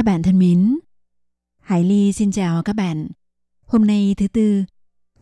[0.00, 0.78] Các bạn thân mến,
[1.60, 3.08] Hải Ly xin chào các bạn.
[3.66, 4.64] Hôm nay thứ tư,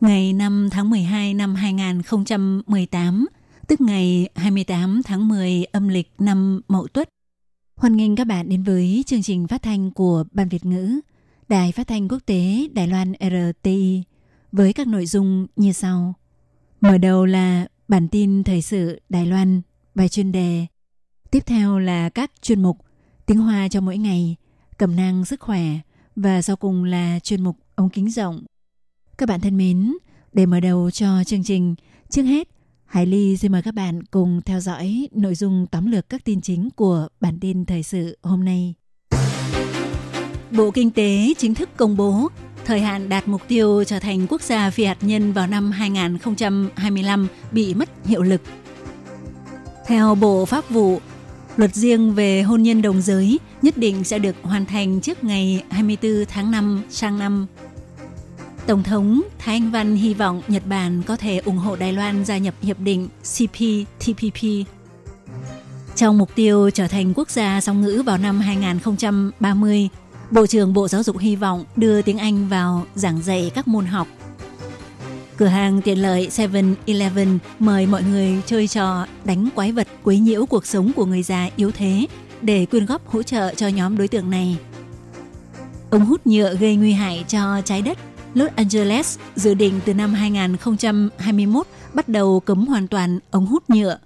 [0.01, 3.25] ngày 5 tháng 12 năm 2018,
[3.67, 7.09] tức ngày 28 tháng 10 âm lịch năm Mậu Tuất.
[7.75, 10.99] Hoan nghênh các bạn đến với chương trình phát thanh của Ban Việt ngữ,
[11.49, 14.03] Đài Phát thanh Quốc tế Đài Loan RTI
[14.51, 16.13] với các nội dung như sau.
[16.81, 19.61] Mở đầu là bản tin thời sự Đài Loan,
[19.95, 20.65] bài chuyên đề.
[21.31, 22.77] Tiếp theo là các chuyên mục
[23.25, 24.35] tiếng Hoa cho mỗi ngày,
[24.79, 25.63] cẩm năng sức khỏe
[26.15, 28.43] và sau cùng là chuyên mục ống kính rộng.
[29.17, 29.93] Các bạn thân mến,
[30.33, 31.75] để mở đầu cho chương trình,
[32.09, 32.47] trước hết,
[32.85, 36.41] Hải Ly xin mời các bạn cùng theo dõi nội dung tóm lược các tin
[36.41, 38.73] chính của bản tin thời sự hôm nay.
[40.51, 42.27] Bộ Kinh tế chính thức công bố
[42.65, 47.27] thời hạn đạt mục tiêu trở thành quốc gia phi hạt nhân vào năm 2025
[47.51, 48.41] bị mất hiệu lực.
[49.87, 50.99] Theo Bộ Pháp vụ,
[51.59, 55.63] luật riêng về hôn nhân đồng giới nhất định sẽ được hoàn thành trước ngày
[55.69, 57.47] 24 tháng 5 sang năm.
[58.67, 62.25] Tổng thống Thái Anh Văn hy vọng Nhật Bản có thể ủng hộ Đài Loan
[62.25, 64.43] gia nhập hiệp định CPTPP.
[65.95, 69.89] Trong mục tiêu trở thành quốc gia song ngữ vào năm 2030,
[70.31, 73.85] Bộ trưởng Bộ Giáo dục hy vọng đưa tiếng Anh vào giảng dạy các môn
[73.85, 74.07] học.
[75.39, 80.45] Cửa hàng tiện lợi 7-Eleven mời mọi người chơi trò đánh quái vật quấy nhiễu
[80.45, 82.07] cuộc sống của người già yếu thế
[82.41, 84.57] để quyên góp hỗ trợ cho nhóm đối tượng này.
[85.89, 87.97] Ống hút nhựa gây nguy hại cho trái đất.
[88.33, 93.99] Los Angeles dự định từ năm 2021 bắt đầu cấm hoàn toàn ống hút nhựa.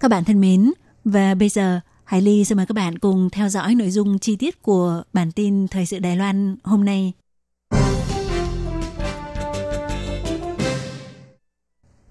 [0.00, 0.72] Các bạn thân mến,
[1.04, 4.36] và bây giờ Hải Ly xin mời các bạn cùng theo dõi nội dung chi
[4.36, 7.12] tiết của bản tin Thời sự Đài Loan hôm nay.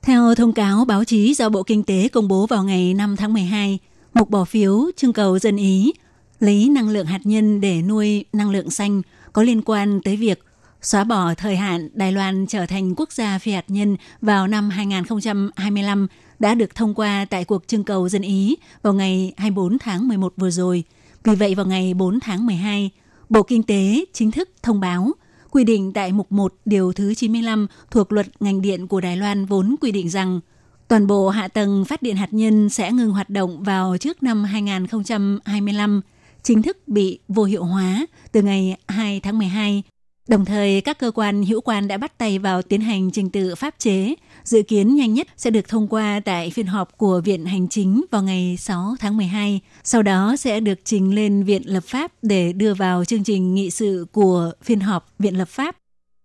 [0.01, 3.33] Theo thông cáo báo chí do Bộ Kinh tế công bố vào ngày 5 tháng
[3.33, 3.79] 12,
[4.13, 5.93] một bỏ phiếu trưng cầu dân Ý
[6.39, 9.01] lấy năng lượng hạt nhân để nuôi năng lượng xanh
[9.33, 10.43] có liên quan tới việc
[10.81, 14.69] xóa bỏ thời hạn Đài Loan trở thành quốc gia phi hạt nhân vào năm
[14.69, 16.07] 2025
[16.39, 20.33] đã được thông qua tại cuộc trưng cầu dân Ý vào ngày 24 tháng 11
[20.37, 20.83] vừa rồi.
[21.23, 22.89] Vì vậy vào ngày 4 tháng 12,
[23.29, 25.11] Bộ Kinh tế chính thức thông báo
[25.51, 29.45] quy định tại mục 1 điều thứ 95 thuộc luật ngành điện của Đài Loan
[29.45, 30.39] vốn quy định rằng
[30.87, 34.43] toàn bộ hạ tầng phát điện hạt nhân sẽ ngừng hoạt động vào trước năm
[34.43, 36.01] 2025,
[36.43, 39.83] chính thức bị vô hiệu hóa từ ngày 2 tháng 12.
[40.29, 43.55] Đồng thời, các cơ quan hữu quan đã bắt tay vào tiến hành trình tự
[43.55, 47.45] pháp chế, dự kiến nhanh nhất sẽ được thông qua tại phiên họp của Viện
[47.45, 49.59] Hành Chính vào ngày 6 tháng 12.
[49.83, 53.69] Sau đó sẽ được trình lên Viện Lập pháp để đưa vào chương trình nghị
[53.69, 55.77] sự của phiên họp Viện Lập pháp.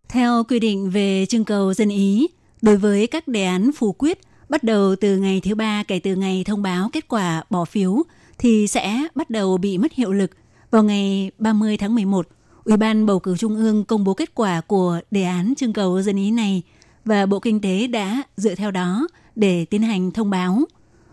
[0.08, 2.28] Theo quy định về trưng cầu dân Ý,
[2.62, 6.16] đối với các đề án phủ quyết bắt đầu từ ngày thứ ba kể từ
[6.16, 8.02] ngày thông báo kết quả bỏ phiếu
[8.38, 10.30] thì sẽ bắt đầu bị mất hiệu lực
[10.70, 12.26] vào ngày 30 tháng 11.
[12.64, 16.02] Ủy ban bầu cử Trung ương công bố kết quả của đề án trưng cầu
[16.02, 16.62] dân ý này
[17.04, 20.58] và Bộ Kinh tế đã dựa theo đó để tiến hành thông báo.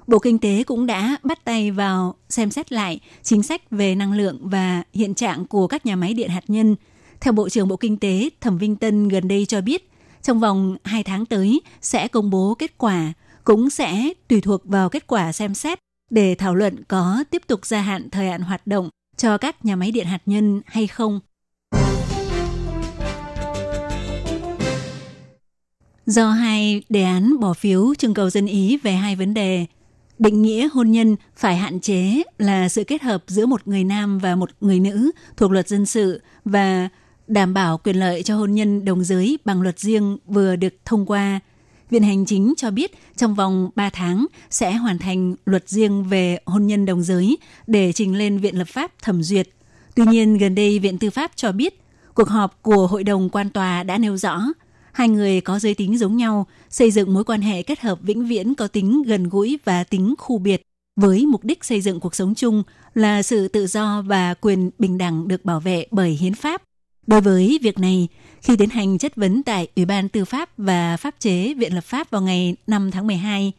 [0.07, 4.13] Bộ Kinh tế cũng đã bắt tay vào xem xét lại chính sách về năng
[4.13, 6.75] lượng và hiện trạng của các nhà máy điện hạt nhân.
[7.21, 9.89] Theo Bộ trưởng Bộ Kinh tế Thẩm Vinh Tân gần đây cho biết,
[10.21, 13.13] trong vòng 2 tháng tới sẽ công bố kết quả,
[13.43, 15.79] cũng sẽ tùy thuộc vào kết quả xem xét
[16.09, 19.75] để thảo luận có tiếp tục gia hạn thời hạn hoạt động cho các nhà
[19.75, 21.19] máy điện hạt nhân hay không.
[26.05, 29.65] Do hai đề án bỏ phiếu trưng cầu dân Ý về hai vấn đề,
[30.19, 34.19] định nghĩa hôn nhân phải hạn chế là sự kết hợp giữa một người nam
[34.19, 36.89] và một người nữ thuộc luật dân sự và
[37.27, 41.05] đảm bảo quyền lợi cho hôn nhân đồng giới bằng luật riêng vừa được thông
[41.05, 41.39] qua.
[41.89, 46.39] Viện Hành Chính cho biết trong vòng 3 tháng sẽ hoàn thành luật riêng về
[46.45, 47.37] hôn nhân đồng giới
[47.67, 49.49] để trình lên Viện Lập pháp thẩm duyệt.
[49.95, 51.81] Tuy nhiên, gần đây Viện Tư pháp cho biết
[52.13, 54.41] cuộc họp của Hội đồng quan tòa đã nêu rõ
[54.93, 58.27] hai người có giới tính giống nhau, xây dựng mối quan hệ kết hợp vĩnh
[58.27, 60.61] viễn có tính gần gũi và tính khu biệt
[60.95, 64.97] với mục đích xây dựng cuộc sống chung là sự tự do và quyền bình
[64.97, 66.61] đẳng được bảo vệ bởi hiến pháp.
[67.07, 68.07] Đối với việc này,
[68.41, 71.83] khi tiến hành chất vấn tại Ủy ban Tư pháp và Pháp chế Viện Lập
[71.83, 73.51] pháp vào ngày 5 tháng 12,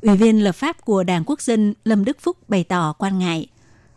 [0.00, 3.46] Ủy viên lập pháp của Đảng Quốc dân Lâm Đức Phúc bày tỏ quan ngại.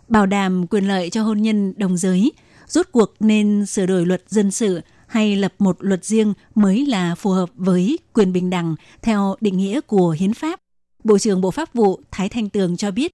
[0.08, 2.32] bảo đảm quyền lợi cho hôn nhân đồng giới,
[2.68, 7.16] rốt cuộc nên sửa đổi luật dân sự hay lập một luật riêng mới là
[7.16, 10.60] phù hợp với quyền bình đẳng theo định nghĩa của hiến pháp.
[11.04, 13.12] Bộ trưởng Bộ Pháp vụ Thái Thanh Tường cho biết,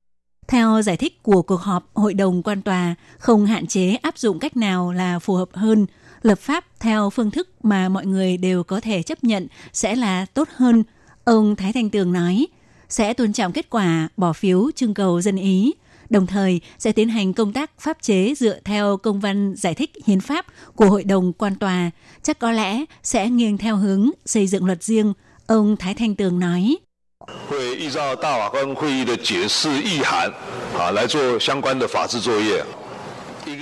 [0.47, 4.39] theo giải thích của cuộc họp Hội đồng quan tòa, không hạn chế áp dụng
[4.39, 5.85] cách nào là phù hợp hơn,
[6.21, 10.25] lập pháp theo phương thức mà mọi người đều có thể chấp nhận sẽ là
[10.25, 10.83] tốt hơn.
[11.23, 12.47] Ông Thái Thanh Tường nói,
[12.89, 15.73] sẽ tôn trọng kết quả bỏ phiếu trưng cầu dân ý,
[16.09, 19.91] đồng thời sẽ tiến hành công tác pháp chế dựa theo công văn giải thích
[20.05, 21.91] hiến pháp của Hội đồng quan tòa,
[22.23, 25.13] chắc có lẽ sẽ nghiêng theo hướng xây dựng luật riêng,
[25.47, 26.77] ông Thái Thanh Tường nói.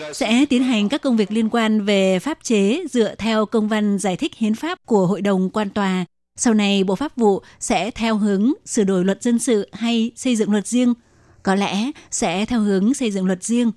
[0.01, 3.67] À, sẽ tiến hành các công việc liên quan về pháp chế dựa theo công
[3.67, 6.05] văn giải thích hiến pháp của Hội đồng quan tòa.
[6.35, 10.35] Sau này, Bộ Pháp vụ sẽ theo hướng sửa đổi luật dân sự hay xây
[10.35, 10.93] dựng luật riêng–
[11.43, 13.71] có lẽ sẽ theo hướng xây dựng luật riêng.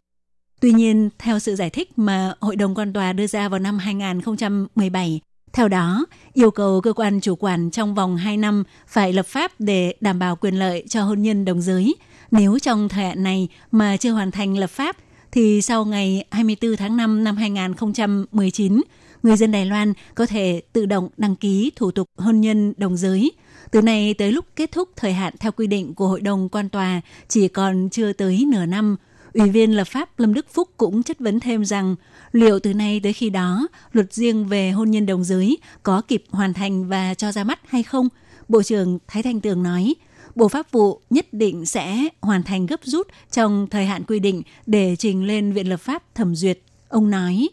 [0.60, 3.78] Tuy nhiên, theo sự giải thích mà Hội đồng quan tòa đưa ra vào năm
[3.78, 5.20] 2017,
[5.52, 9.52] theo đó, yêu cầu cơ quan chủ quản trong vòng 2 năm phải lập pháp
[9.58, 11.94] để đảm bảo quyền lợi cho hôn nhân đồng giới.
[12.30, 14.96] Nếu trong thời hạn này mà chưa hoàn thành lập pháp,
[15.32, 18.80] thì sau ngày 24 tháng 5 năm 2019,
[19.26, 22.96] người dân Đài Loan có thể tự động đăng ký thủ tục hôn nhân đồng
[22.96, 23.32] giới.
[23.70, 26.68] Từ nay tới lúc kết thúc thời hạn theo quy định của Hội đồng quan
[26.68, 28.96] tòa chỉ còn chưa tới nửa năm.
[29.34, 31.96] Ủy viên lập pháp Lâm Đức Phúc cũng chất vấn thêm rằng
[32.32, 36.24] liệu từ nay tới khi đó luật riêng về hôn nhân đồng giới có kịp
[36.30, 38.08] hoàn thành và cho ra mắt hay không?
[38.48, 39.94] Bộ trưởng Thái Thanh Tường nói,
[40.34, 44.42] Bộ Pháp vụ nhất định sẽ hoàn thành gấp rút trong thời hạn quy định
[44.66, 46.58] để trình lên Viện Lập pháp thẩm duyệt.
[46.88, 47.48] Ông nói,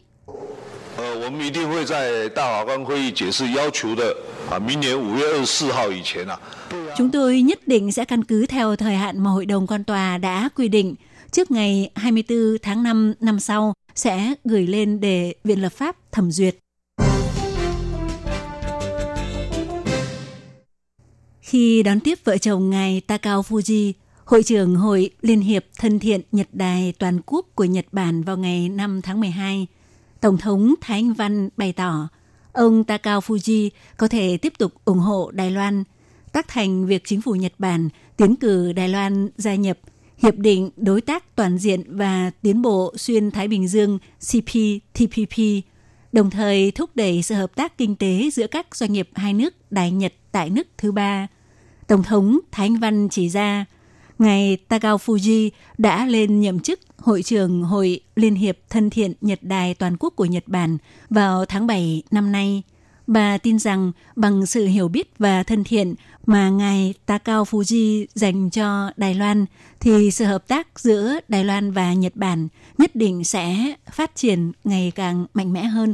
[1.23, 4.17] 我们一定会在大法官会议解释要求的
[4.51, 6.41] 啊，明年五月二十四号以前啊，
[6.97, 10.19] chúng tôi nhất định sẽ căn cứ theo thời hạn mà Hội đồng quan tòa
[10.19, 10.95] đã quy định.
[11.33, 16.31] Trước ngày 24 tháng 5 năm sau sẽ gửi lên để Viện Lập pháp thẩm
[16.31, 16.57] duyệt.
[21.41, 23.93] Khi đón tiếp vợ chồng ngài Takao Fuji,
[24.25, 28.37] Hội trưởng Hội Liên hiệp Thân thiện Nhật Đài Toàn quốc của Nhật Bản vào
[28.37, 29.67] ngày 5 tháng 12,
[30.24, 32.10] Tổng thống Thái Anh Văn bày tỏ
[32.54, 35.84] ông Takao Fuji có thể tiếp tục ủng hộ Đài Loan,
[36.32, 39.78] tác thành việc chính phủ Nhật Bản tiến cử Đài Loan gia nhập
[40.18, 45.38] Hiệp định Đối tác Toàn diện và Tiến bộ Xuyên Thái Bình Dương CPTPP,
[46.12, 49.72] đồng thời thúc đẩy sự hợp tác kinh tế giữa các doanh nghiệp hai nước
[49.72, 51.28] Đài Nhật tại nước thứ ba.
[51.88, 53.66] Tổng thống Thái Anh Văn chỉ ra,
[54.20, 59.40] ngài Takao Fuji đã lên nhậm chức Hội trưởng Hội Liên hiệp Thân thiện Nhật
[59.42, 60.78] Đài Toàn quốc của Nhật Bản
[61.10, 62.64] vào tháng 7 năm nay.
[63.08, 65.96] Bà tin rằng bằng sự hiểu biết và thân thiện
[66.26, 69.46] mà ngài Takao Fuji dành cho Đài Loan
[69.80, 74.52] thì sự hợp tác giữa Đài Loan và Nhật Bản nhất định sẽ phát triển
[74.64, 75.94] ngày càng mạnh mẽ hơn.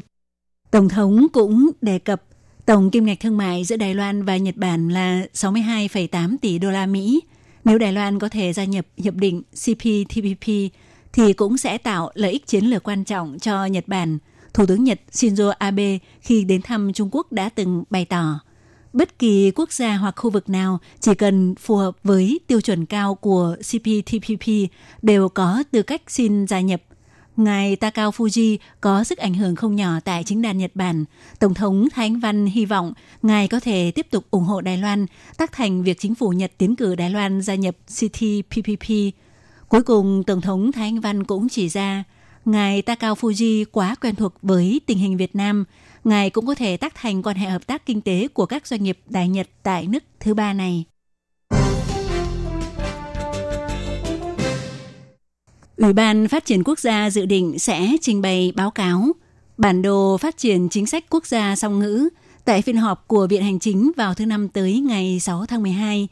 [0.72, 2.24] Tổng thống cũng đề cập
[2.66, 6.72] tổng kim ngạch thương mại giữa Đài Loan và Nhật Bản là 62,8 tỷ đô
[6.72, 7.22] la Mỹ.
[7.70, 10.48] Nếu Đài Loan có thể gia nhập hiệp định CPTPP
[11.14, 14.18] thì cũng sẽ tạo lợi ích chiến lược quan trọng cho Nhật Bản.
[14.54, 18.40] Thủ tướng Nhật Shinzo Abe khi đến thăm Trung Quốc đã từng bày tỏ,
[18.94, 22.86] bất kỳ quốc gia hoặc khu vực nào chỉ cần phù hợp với tiêu chuẩn
[22.86, 24.48] cao của CPTPP
[25.02, 26.82] đều có tư cách xin gia nhập.
[27.40, 31.06] Ngài Takao Fuji có sức ảnh hưởng không nhỏ tại chính đàn Nhật Bản.
[31.40, 35.06] Tổng thống Thanh Văn hy vọng Ngài có thể tiếp tục ủng hộ Đài Loan,
[35.38, 38.90] tác thành việc chính phủ Nhật tiến cử Đài Loan gia nhập CTPPP.
[39.68, 42.04] Cuối cùng, Tổng thống Thanh Văn cũng chỉ ra,
[42.46, 45.66] Ngài Takao Fuji quá quen thuộc với tình hình Việt Nam.
[46.04, 48.84] Ngài cũng có thể tác thành quan hệ hợp tác kinh tế của các doanh
[48.84, 50.86] nghiệp Đài Nhật tại nước thứ ba này.
[55.80, 59.12] Ủy ban Phát triển Quốc gia dự định sẽ trình bày báo cáo
[59.58, 62.10] bản đồ phát triển chính sách quốc gia song ngữ
[62.46, 66.08] tại phiên họp của Viện Hành Chính vào thứ Năm tới ngày 6 tháng 12.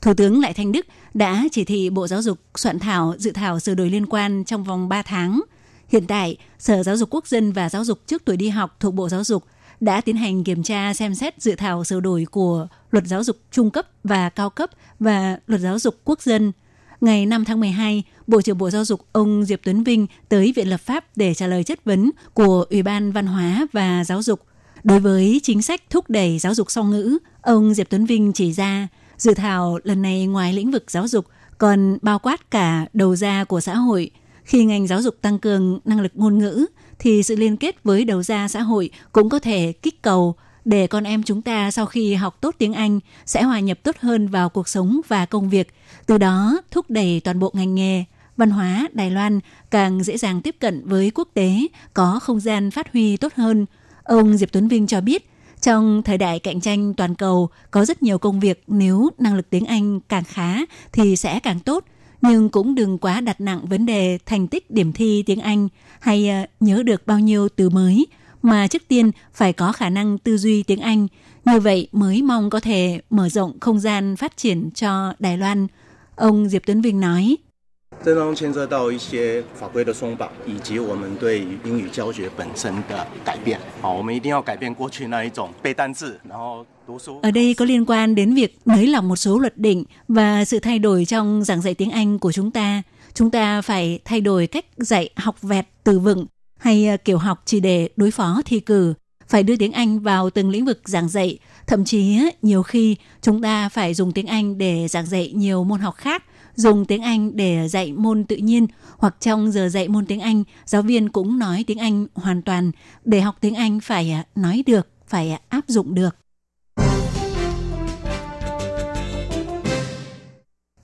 [0.00, 3.60] Thủ tướng Lại Thanh Đức đã chỉ thị Bộ Giáo dục soạn thảo dự thảo
[3.60, 5.40] sửa đổi liên quan trong vòng 3 tháng.
[5.88, 8.94] Hiện tại, Sở Giáo dục Quốc dân và Giáo dục trước tuổi đi học thuộc
[8.94, 9.44] Bộ Giáo dục
[9.80, 13.36] đã tiến hành kiểm tra xem xét dự thảo sửa đổi của Luật Giáo dục
[13.50, 16.52] trung cấp và cao cấp và Luật Giáo dục Quốc dân.
[17.00, 20.68] Ngày 5 tháng 12, Bộ trưởng Bộ Giáo dục ông Diệp Tuấn Vinh tới Viện
[20.68, 24.40] Lập pháp để trả lời chất vấn của Ủy ban Văn hóa và Giáo dục.
[24.84, 28.52] Đối với chính sách thúc đẩy giáo dục song ngữ, ông Diệp Tuấn Vinh chỉ
[28.52, 31.26] ra dự thảo lần này ngoài lĩnh vực giáo dục
[31.58, 34.10] còn bao quát cả đầu ra của xã hội.
[34.44, 36.66] Khi ngành giáo dục tăng cường năng lực ngôn ngữ,
[36.98, 40.34] thì sự liên kết với đầu ra xã hội cũng có thể kích cầu
[40.64, 43.96] để con em chúng ta sau khi học tốt tiếng Anh sẽ hòa nhập tốt
[44.00, 45.74] hơn vào cuộc sống và công việc,
[46.06, 48.04] từ đó thúc đẩy toàn bộ ngành nghề
[48.40, 52.70] văn hóa Đài Loan càng dễ dàng tiếp cận với quốc tế, có không gian
[52.70, 53.66] phát huy tốt hơn.
[54.04, 55.30] Ông Diệp Tuấn Vinh cho biết,
[55.60, 59.50] trong thời đại cạnh tranh toàn cầu, có rất nhiều công việc nếu năng lực
[59.50, 60.58] tiếng Anh càng khá
[60.92, 61.84] thì sẽ càng tốt,
[62.22, 65.68] nhưng cũng đừng quá đặt nặng vấn đề thành tích điểm thi tiếng Anh
[66.00, 68.06] hay ờ, nhớ được bao nhiêu từ mới,
[68.42, 71.08] mà trước tiên phải có khả năng tư duy tiếng Anh.
[71.44, 75.66] Như vậy mới mong có thể mở rộng không gian phát triển cho Đài Loan.
[76.16, 77.36] Ông Diệp Tuấn Vinh nói.
[78.03, 83.59] 这当中牵涉到一些法规的松绑，以及我们对英语教学本身的改变。
[83.81, 86.65] 好，我们一定要改变过去那一种背单字，然后
[87.21, 90.59] Ở đây có liên quan đến việc nới lỏng một số luật định và sự
[90.59, 92.83] thay đổi trong giảng dạy tiếng Anh của chúng ta.
[93.13, 96.25] Chúng ta phải thay đổi cách dạy học vẹt từ vựng
[96.59, 98.93] hay ờ, kiểu học chỉ để đối phó thi cử.
[99.27, 101.37] Phải đưa tiếng Anh vào từng lĩnh vực giảng dạy.
[101.67, 105.79] Thậm chí nhiều khi chúng ta phải dùng tiếng Anh để giảng dạy nhiều môn
[105.79, 106.23] học khác
[106.60, 108.66] dùng tiếng Anh để dạy môn tự nhiên
[108.98, 112.70] hoặc trong giờ dạy môn tiếng Anh, giáo viên cũng nói tiếng Anh hoàn toàn.
[113.04, 116.16] Để học tiếng Anh phải à, nói được, phải à, áp dụng được.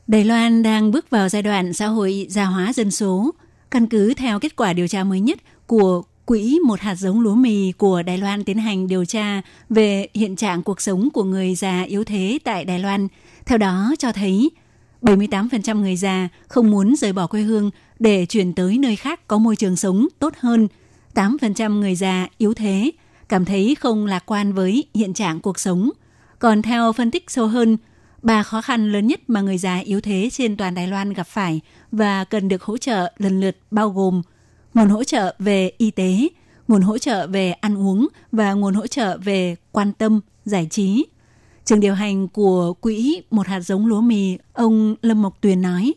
[0.07, 3.35] Đài Loan đang bước vào giai đoạn xã hội già hóa dân số.
[3.71, 7.35] Căn cứ theo kết quả điều tra mới nhất của Quỹ một hạt giống lúa
[7.35, 11.55] mì của Đài Loan tiến hành điều tra về hiện trạng cuộc sống của người
[11.55, 13.09] già yếu thế tại Đài Loan.
[13.47, 14.51] Theo đó cho thấy
[15.03, 19.39] 78% người già không muốn rời bỏ quê hương để chuyển tới nơi khác có
[19.39, 20.69] môi trường sống tốt hơn.
[21.15, 22.91] 8% người già yếu thế
[23.29, 25.91] cảm thấy không lạc quan với hiện trạng cuộc sống.
[26.39, 27.77] Còn theo phân tích sâu hơn,
[28.23, 31.27] ba khó khăn lớn nhất mà người già yếu thế trên toàn Đài Loan gặp
[31.27, 31.61] phải
[31.93, 34.23] và cần được hỗ trợ lần lượt bao gồm
[34.75, 36.29] nguồn hỗ trợ về y tế,
[36.69, 41.05] nguồn hỗ trợ về ăn uống và nguồn hỗ trợ về quan tâm, giải trí.
[41.67, 45.95] Trường điều hành của quỹ Một hạt giống lúa mì, ông Lâm Mộc Tuyền nói.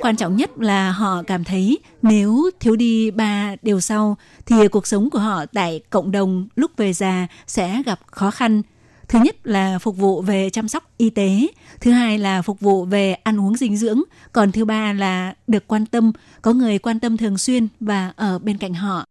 [0.00, 4.86] Quan trọng nhất là họ cảm thấy nếu thiếu đi ba điều sau thì cuộc
[4.86, 8.62] sống của họ tại cộng đồng lúc về già sẽ gặp khó khăn.
[9.08, 11.46] Thứ nhất là phục vụ về chăm sóc y tế,
[11.80, 15.66] thứ hai là phục vụ về ăn uống dinh dưỡng, còn thứ ba là được
[15.66, 16.12] quan tâm,
[16.42, 19.04] có người quan tâm thường xuyên và ở bên cạnh họ.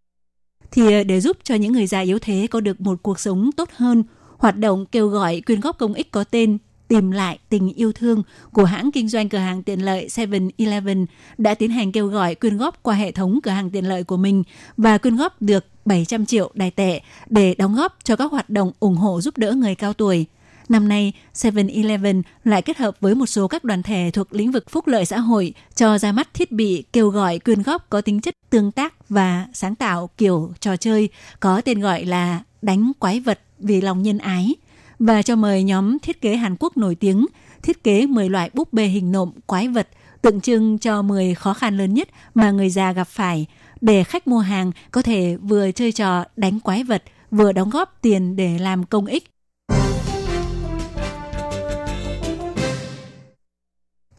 [0.72, 3.52] Thì ờ, để giúp cho những người già yếu thế có được một cuộc sống
[3.52, 4.04] tốt hơn,
[4.38, 8.24] hoạt động kêu gọi quyên góp công ích có tên tìm lại tình yêu thương
[8.52, 11.06] của hãng kinh doanh cửa hàng tiện lợi 7-Eleven
[11.38, 14.18] đã tiến hành kêu gọi quyên góp qua hệ thống cửa hàng tiện lợi của
[14.18, 14.44] mình
[14.78, 18.72] và quyên góp được 700 triệu đài tệ để đóng góp cho các hoạt động
[18.80, 20.26] ủng hộ giúp đỡ người cao tuổi.
[20.70, 24.70] Năm nay, 7-Eleven lại kết hợp với một số các đoàn thể thuộc lĩnh vực
[24.70, 28.22] phúc lợi xã hội cho ra mắt thiết bị kêu gọi quyên góp có tính
[28.22, 33.20] chất tương tác và sáng tạo kiểu trò chơi có tên gọi là đánh quái
[33.20, 34.56] vật vì lòng nhân ái
[35.00, 37.26] và cho mời nhóm thiết kế Hàn Quốc nổi tiếng
[37.64, 39.88] thiết kế 10 loại búp bê hình nộm quái vật
[40.28, 43.46] tượng trưng cho 10 khó khăn lớn nhất mà người già gặp phải
[43.82, 47.98] để khách mua hàng có thể vừa chơi trò đánh quái vật vừa đóng góp
[48.02, 49.24] tiền để làm công ích.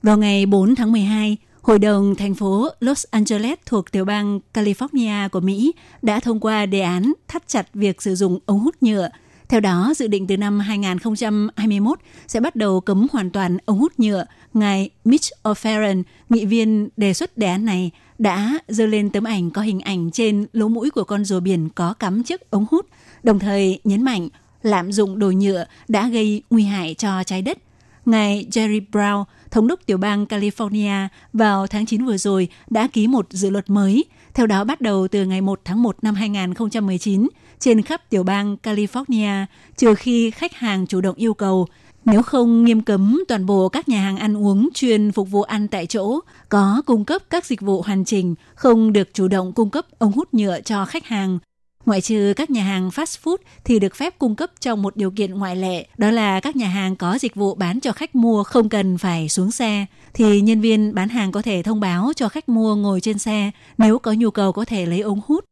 [0.02, 5.28] Vào ngày 4 tháng 12, Hội đồng thành phố Los Angeles thuộc tiểu bang California
[5.28, 5.72] của Mỹ
[6.02, 9.08] đã thông qua đề án thắt chặt việc sử dụng ống hút nhựa.
[9.48, 13.92] Theo đó, dự định từ năm 2021 sẽ bắt đầu cấm hoàn toàn ống hút
[13.98, 14.24] nhựa.
[14.54, 19.50] Ngài Mitch O'Farrell, nghị viên đề xuất đề án này, đã dơ lên tấm ảnh
[19.50, 22.86] có hình ảnh trên lỗ mũi của con rùa biển có cắm chiếc ống hút,
[23.22, 24.28] đồng thời nhấn mạnh
[24.62, 27.58] lạm dụng đồ nhựa đã gây nguy hại cho trái đất.
[28.06, 33.06] Ngài Jerry Brown, thống đốc tiểu bang California, vào tháng 9 vừa rồi đã ký
[33.06, 34.04] một dự luật mới.
[34.34, 37.28] Theo đó, bắt đầu từ ngày 1 tháng 1 năm 2019,
[37.60, 39.46] trên khắp tiểu bang California,
[39.76, 41.66] trừ khi khách hàng chủ động yêu cầu,
[42.04, 45.68] nếu không nghiêm cấm toàn bộ các nhà hàng ăn uống chuyên phục vụ ăn
[45.68, 49.70] tại chỗ, có cung cấp các dịch vụ hoàn chỉnh, không được chủ động cung
[49.70, 51.38] cấp ống hút nhựa cho khách hàng.
[51.86, 55.10] Ngoại trừ các nhà hàng fast food thì được phép cung cấp trong một điều
[55.10, 58.44] kiện ngoại lệ, đó là các nhà hàng có dịch vụ bán cho khách mua
[58.44, 62.28] không cần phải xuống xe, thì nhân viên bán hàng có thể thông báo cho
[62.28, 65.44] khách mua ngồi trên xe, nếu có nhu cầu có thể lấy ống hút.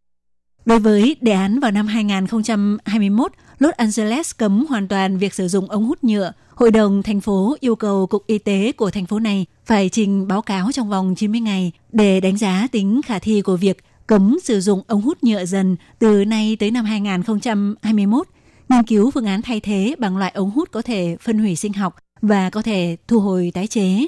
[0.66, 5.70] Đối với đề án vào năm 2021, Los Angeles cấm hoàn toàn việc sử dụng
[5.70, 6.32] ống hút nhựa.
[6.54, 10.28] Hội đồng thành phố yêu cầu Cục Y tế của thành phố này phải trình
[10.28, 14.38] báo cáo trong vòng 90 ngày để đánh giá tính khả thi của việc cấm
[14.44, 18.26] sử dụng ống hút nhựa dần từ nay tới năm 2021,
[18.68, 21.72] nghiên cứu phương án thay thế bằng loại ống hút có thể phân hủy sinh
[21.72, 24.06] học và có thể thu hồi tái chế.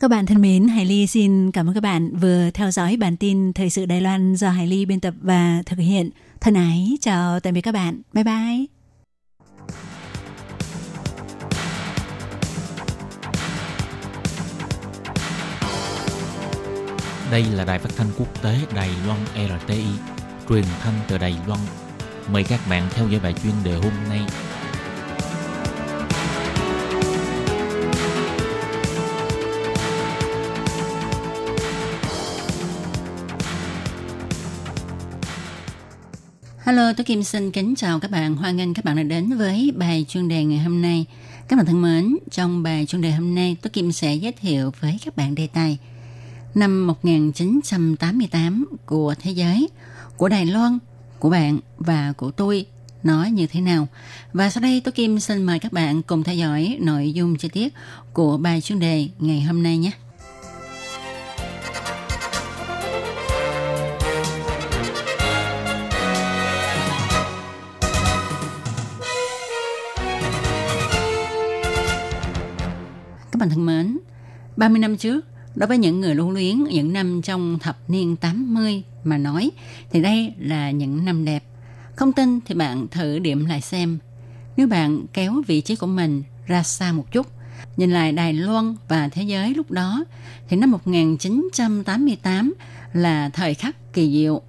[0.00, 3.16] Các bạn thân mến, Hải Ly xin cảm ơn các bạn vừa theo dõi bản
[3.16, 6.10] tin Thời sự Đài Loan do Hải Ly biên tập và thực hiện.
[6.40, 8.00] Thân ái, chào tạm biệt các bạn.
[8.12, 8.66] Bye bye.
[17.30, 19.84] Đây là đài phát thanh quốc tế Đài Loan RTI,
[20.48, 21.60] truyền thanh từ Đài Loan.
[22.32, 24.20] Mời các bạn theo dõi bài chuyên đề hôm nay.
[36.76, 38.36] Hello, tôi Kim xin kính chào các bạn.
[38.36, 41.06] Hoan nghênh các bạn đã đến với bài chuyên đề ngày hôm nay.
[41.48, 44.72] Các bạn thân mến, trong bài chuyên đề hôm nay, tôi Kim sẽ giới thiệu
[44.80, 45.78] với các bạn đề tài
[46.54, 49.68] năm 1988 của thế giới,
[50.16, 50.78] của Đài Loan,
[51.18, 52.66] của bạn và của tôi
[53.02, 53.88] nói như thế nào.
[54.32, 57.48] Và sau đây tôi Kim xin mời các bạn cùng theo dõi nội dung chi
[57.48, 57.74] tiết
[58.12, 59.90] của bài chuyên đề ngày hôm nay nhé.
[73.46, 73.98] Bạn thân mến,
[74.56, 75.24] 30 năm trước,
[75.54, 79.50] đối với những người lưu luyến những năm trong thập niên 80 mà nói,
[79.90, 81.44] thì đây là những năm đẹp.
[81.96, 83.98] Không tin thì bạn thử điểm lại xem.
[84.56, 87.26] Nếu bạn kéo vị trí của mình ra xa một chút,
[87.76, 90.04] nhìn lại Đài Loan và thế giới lúc đó,
[90.48, 92.54] thì năm 1988
[92.92, 94.42] là thời khắc kỳ diệu.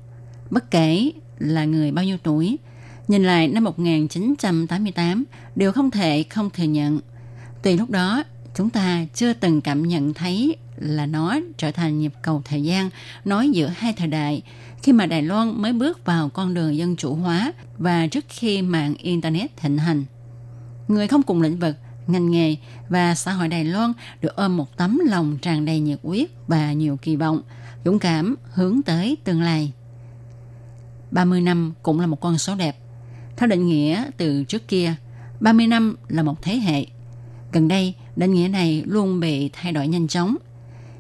[0.50, 2.58] Bất kể là người bao nhiêu tuổi,
[3.08, 5.24] nhìn lại năm 1988
[5.56, 7.00] đều không thể không thừa nhận.
[7.64, 8.24] Tuy lúc đó
[8.58, 12.90] chúng ta chưa từng cảm nhận thấy là nó trở thành nhịp cầu thời gian
[13.26, 14.42] nói giữa hai thời đại
[14.84, 18.62] khi mà Đài Loan mới bước vào con đường dân chủ hóa và trước khi
[18.62, 20.06] mạng Internet thịnh hành.
[20.88, 21.76] Người không cùng lĩnh vực,
[22.08, 22.56] ngành nghề
[22.90, 26.74] và xã hội Đài Loan được ôm một tấm lòng tràn đầy nhiệt huyết và
[26.74, 27.42] nhiều kỳ vọng,
[27.86, 29.72] dũng cảm hướng tới tương lai.
[31.12, 32.78] 30 năm cũng là một con số đẹp.
[33.38, 34.96] Theo định nghĩa từ trước kia,
[35.40, 36.86] 30 năm là một thế hệ.
[37.52, 40.36] Gần đây, định nghĩa này luôn bị thay đổi nhanh chóng.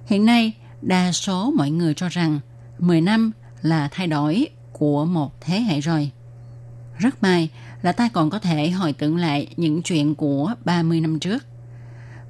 [0.05, 2.39] Hiện nay, đa số mọi người cho rằng
[2.79, 6.11] 10 năm là thay đổi của một thế hệ rồi.
[6.97, 7.49] Rất may
[7.81, 11.45] là ta còn có thể hồi tưởng lại những chuyện của 30 năm trước.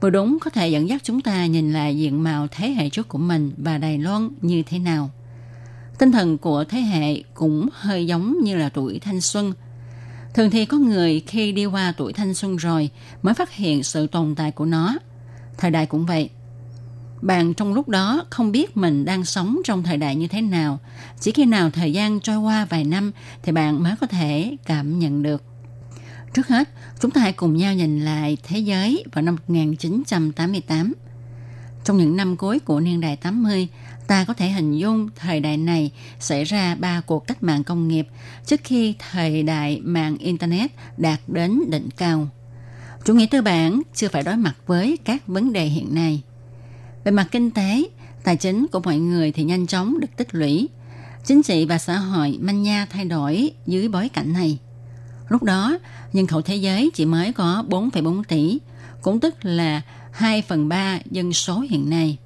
[0.02, 3.08] Vừa đúng có thể dẫn dắt chúng ta nhìn lại diện mạo thế hệ trước
[3.08, 5.10] của mình và Đài Loan như thế nào.
[6.00, 9.54] Tinh thần của thế hệ cũng hơi giống như là tuổi thanh xuân.
[10.38, 12.90] Thường thì có người khi đi qua tuổi thanh xuân rồi
[13.22, 14.98] mới phát hiện sự tồn tại của nó.
[15.58, 16.30] Thời đại cũng vậy.
[17.22, 20.80] Bạn trong lúc đó không biết mình đang sống trong thời đại như thế nào.
[21.20, 23.12] Chỉ khi nào thời gian trôi qua vài năm
[23.44, 25.44] thì bạn mới có thể cảm nhận được.
[26.34, 26.70] Trước hết,
[27.00, 30.94] chúng ta hãy cùng nhau nhìn lại thế giới vào năm 1988.
[31.84, 33.68] Trong những năm cuối của niên đại 80,
[34.08, 37.88] ta có thể hình dung thời đại này xảy ra ba cuộc cách mạng công
[37.88, 38.08] nghiệp
[38.46, 42.28] trước khi thời đại mạng Internet đạt đến đỉnh cao.
[43.06, 46.22] Chủ nghĩa tư bản chưa phải đối mặt với các vấn đề hiện nay.
[47.04, 47.84] Về mặt kinh tế,
[48.24, 50.70] tài chính của mọi người thì nhanh chóng được tích lũy.
[51.26, 54.58] Chính trị và xã hội manh nha thay đổi dưới bối cảnh này.
[55.30, 55.78] Lúc đó,
[56.14, 58.60] nhân khẩu thế giới chỉ mới có 4,4 tỷ,
[59.02, 62.18] cũng tức là 2 phần 3 dân số hiện nay.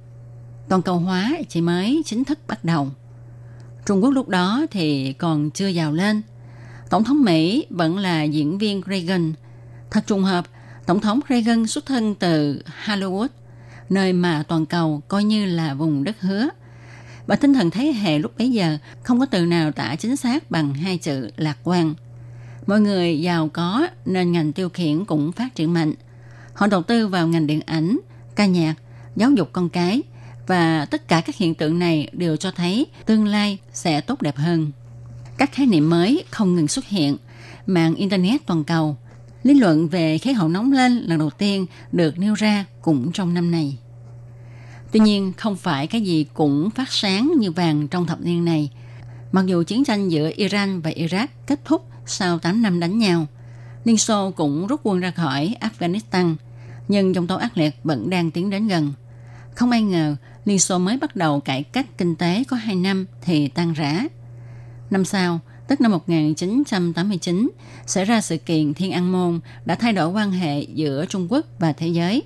[0.72, 2.88] Toàn cầu hóa chỉ mới chính thức bắt đầu.
[3.86, 6.22] Trung Quốc lúc đó thì còn chưa giàu lên.
[6.90, 9.32] Tổng thống Mỹ vẫn là diễn viên Reagan.
[9.90, 10.44] Thật trùng hợp,
[10.86, 13.28] Tổng thống Reagan xuất thân từ Hollywood,
[13.90, 16.48] nơi mà toàn cầu coi như là vùng đất hứa.
[17.26, 20.50] Và tinh thần thế hệ lúc bấy giờ không có từ nào tả chính xác
[20.50, 21.94] bằng hai chữ lạc quan.
[22.66, 25.94] Mọi người giàu có nên ngành tiêu khiển cũng phát triển mạnh.
[26.54, 27.98] Họ đầu tư vào ngành điện ảnh,
[28.36, 28.74] ca nhạc,
[29.16, 30.02] giáo dục con cái
[30.52, 34.36] và tất cả các hiện tượng này đều cho thấy tương lai sẽ tốt đẹp
[34.36, 34.70] hơn.
[35.38, 37.16] Các khái niệm mới không ngừng xuất hiện,
[37.66, 38.96] mạng Internet toàn cầu,
[39.42, 43.34] lý luận về khí hậu nóng lên lần đầu tiên được nêu ra cũng trong
[43.34, 43.78] năm này.
[44.92, 48.70] Tuy nhiên, không phải cái gì cũng phát sáng như vàng trong thập niên này.
[49.32, 53.26] Mặc dù chiến tranh giữa Iran và Iraq kết thúc sau 8 năm đánh nhau,
[53.84, 56.34] Liên Xô cũng rút quân ra khỏi Afghanistan,
[56.88, 58.92] nhưng dòng tàu ác liệt vẫn đang tiến đến gần.
[59.54, 63.06] Không ai ngờ, Liên Xô mới bắt đầu cải cách kinh tế có 2 năm
[63.22, 64.04] thì tan rã.
[64.90, 67.50] Năm sau, tức năm 1989,
[67.86, 71.46] xảy ra sự kiện Thiên An Môn đã thay đổi quan hệ giữa Trung Quốc
[71.58, 72.22] và thế giới.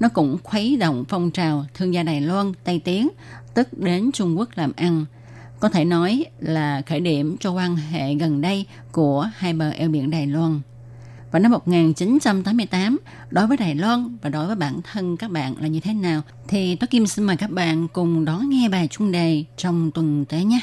[0.00, 3.08] Nó cũng khuấy động phong trào thương gia Đài Loan Tây Tiến,
[3.54, 5.04] tức đến Trung Quốc làm ăn.
[5.60, 9.88] Có thể nói là khởi điểm cho quan hệ gần đây của hai bờ eo
[9.88, 10.60] biển Đài Loan.
[11.36, 12.98] Vào năm 1988,
[13.30, 16.22] đối với Đài Loan và đối với bản thân các bạn là như thế nào?
[16.48, 20.24] Thì tôi Kim xin mời các bạn cùng đón nghe bài chung đề trong tuần
[20.28, 20.60] tới nhé.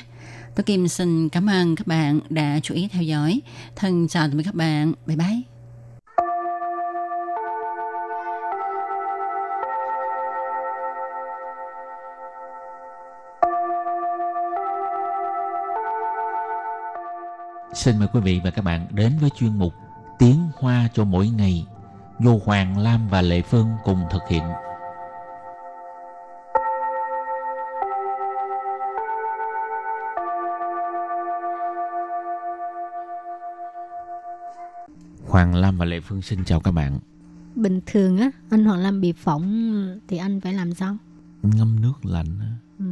[0.55, 3.41] Tôi Kim xin cảm ơn các bạn đã chú ý theo dõi.
[3.75, 4.93] Thân chào tạm biệt các bạn.
[5.05, 5.41] Bye bye.
[17.73, 19.73] Xin mời quý vị và các bạn đến với chuyên mục
[20.23, 21.67] Tiếng Hoa cho mỗi ngày
[22.19, 24.43] do Hoàng Lam và Lệ Phương cùng thực hiện.
[35.27, 36.99] Hoàng Lam và Lệ Phương xin chào các bạn.
[37.55, 40.97] Bình thường á, anh Hoàng Lam bị phỏng thì anh phải làm sao?
[41.41, 42.39] Ngâm nước lạnh.
[42.39, 42.51] á.
[42.79, 42.85] Ừ.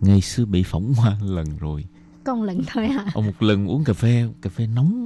[0.00, 1.84] Ngày xưa bị phỏng qua lần rồi.
[2.24, 3.06] Con lần thôi hả?
[3.14, 5.01] Ông một lần uống cà phê, cà phê nóng.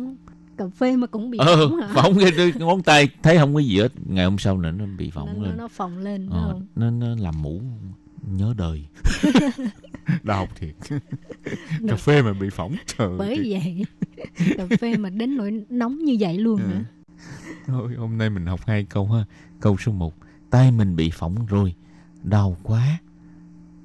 [0.56, 1.88] Cà phê mà cũng bị Ờ, phỏng hả?
[1.94, 3.92] phỏng cái, ngón tay thấy không có gì hết.
[4.06, 5.56] Ngày hôm sau nữa nó bị phỏng nó, lên.
[5.56, 6.66] nó, phồng lên Ờ, không?
[6.76, 7.60] nó nó làm mũ
[8.30, 8.84] nhớ đời
[10.22, 10.74] đau thiệt
[11.88, 13.62] cà phê mà bị phỏng trời Bởi thiệt.
[13.62, 13.84] vậy
[14.56, 16.66] cà phê mà đến nỗi nóng như vậy luôn Ừ.
[16.68, 16.80] nữa.
[17.66, 19.24] thôi hôm nay mình học hai câu ha
[19.60, 20.14] câu số 1
[20.50, 21.74] tay mình bị phỏng rồi
[22.22, 22.98] đau quá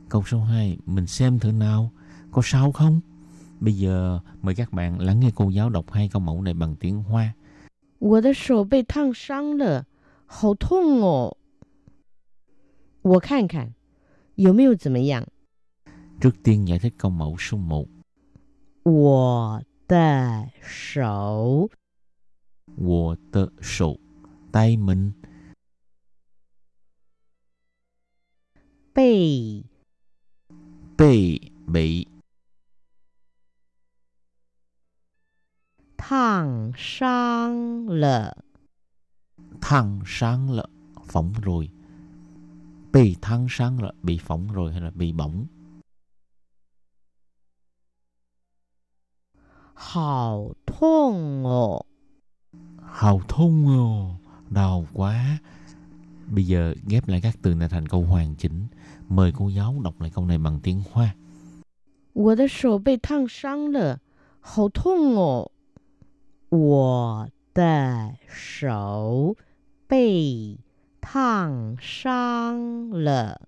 [0.09, 1.91] câu số 2 mình xem thử nào
[2.31, 2.99] có sao không
[3.60, 6.76] bây giờ mời các bạn lắng nghe cô giáo đọc hai câu mẫu này bằng
[6.80, 7.34] tiếng hoa
[7.98, 9.86] 我的手被烫伤了，
[10.26, 11.36] 好痛哦！
[13.02, 13.72] 我看看
[14.34, 15.26] 有没有怎么样。
[16.20, 17.86] trước tiên giải thích câu mẫu số 1
[18.84, 21.68] 我的手
[22.76, 23.96] 我的手
[24.52, 25.12] tay mình
[28.94, 29.64] 被
[30.98, 32.06] bị bị
[36.00, 38.32] 烫伤了，
[39.60, 40.64] thăng sáng là
[41.06, 41.70] phỏng rồi
[42.92, 45.46] bị thăng sáng là bị phỏng rồi hay là bị bỏng
[49.74, 51.82] 好痛哦！
[52.82, 54.16] hào thôn ồ
[54.50, 55.38] đau quá
[56.26, 58.66] bây giờ ghép lại các từ này thành câu hoàn chỉnh
[59.08, 61.14] mời cô giáo đọc lại câu này bằng tiếng hoa
[62.12, 64.00] 我的手被烫伤了，
[64.40, 65.50] 好痛哦！
[66.50, 69.36] 我的手
[69.88, 70.58] 被
[71.00, 73.40] 烫伤了，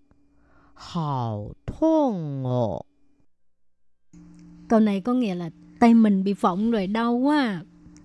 [0.74, 2.84] 好痛哦！
[4.68, 7.64] Câu này có nghĩa là tay mình bị phỏng rồi đau quá.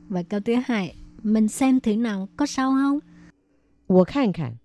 [0.09, 2.99] Và câu thứ hai, mình xem thử nào có sao không?
[3.87, 4.57] 我看看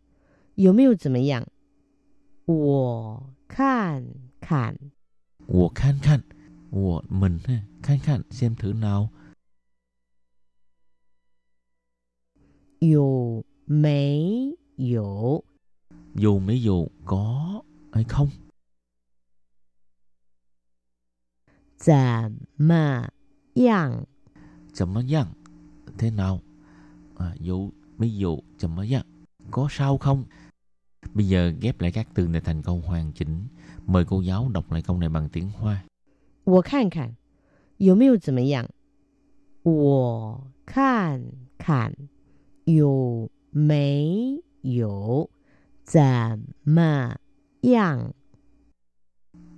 [0.54, 1.46] 有没有怎么样。
[2.46, 4.04] 我看
[4.40, 4.76] 看
[5.46, 6.20] Ủa khan khan
[6.70, 9.10] Ủa mình ha Khan khan xem thử nào
[12.82, 15.42] 有没有
[16.14, 18.28] Dù mấy dù có hay không
[21.76, 21.94] 怎
[22.56, 23.08] 么
[23.54, 24.06] 样？
[24.72, 25.26] Chấm nó dặn
[25.98, 26.40] Thế nào
[27.16, 29.04] à, Dù mấy dù chấm nó dặn
[29.50, 30.24] Có sao không
[31.14, 33.46] Bây giờ ghép lại các từ này thành câu hoàn chỉnh
[33.86, 35.84] Mời cô giáo đọc lại câu này bằng tiếng Hoa
[36.44, 37.14] 我看看
[37.76, 38.68] 有没有怎么样？
[39.62, 41.22] 我看
[41.58, 41.92] 看
[42.64, 45.30] 有没有
[45.84, 46.02] 怎
[46.64, 47.16] 么
[47.62, 48.12] 样？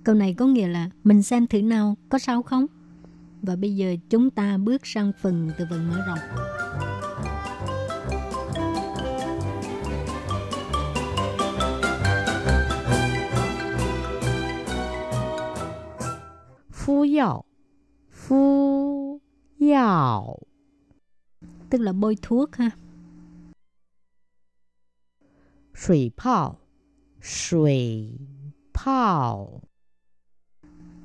[0.03, 2.65] Câu này có nghĩa là mình xem thử nào có sao không?
[3.41, 6.19] Và bây giờ chúng ta bước sang phần từ vựng mở rộng.
[16.73, 17.45] 敷药，
[18.11, 19.21] 敷
[19.59, 20.39] 药，
[21.69, 22.71] Tức là bôi thuốc ha.
[25.76, 26.56] 水泡,
[27.20, 28.18] shui
[28.72, 29.62] pao.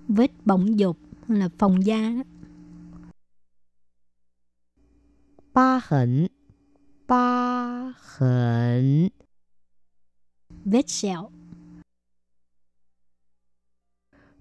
[0.08, 2.14] Vết bỏng dục là phòng da.
[5.54, 6.28] Ba hẳn,
[7.08, 9.08] ba hẳn.
[10.66, 11.32] Vết sẹo.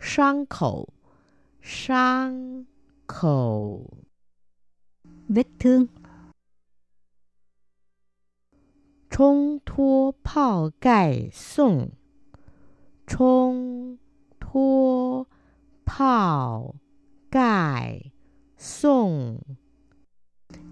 [0.01, 0.88] Sang khẩu,
[1.62, 2.64] sang
[3.07, 3.90] khẩu.
[5.29, 5.87] Vết thương.
[9.10, 11.89] 冲脱泡盖送，
[13.08, 13.98] 冲
[14.39, 15.26] 脱
[15.86, 16.76] 泡
[17.30, 18.12] 盖
[18.58, 19.39] 送，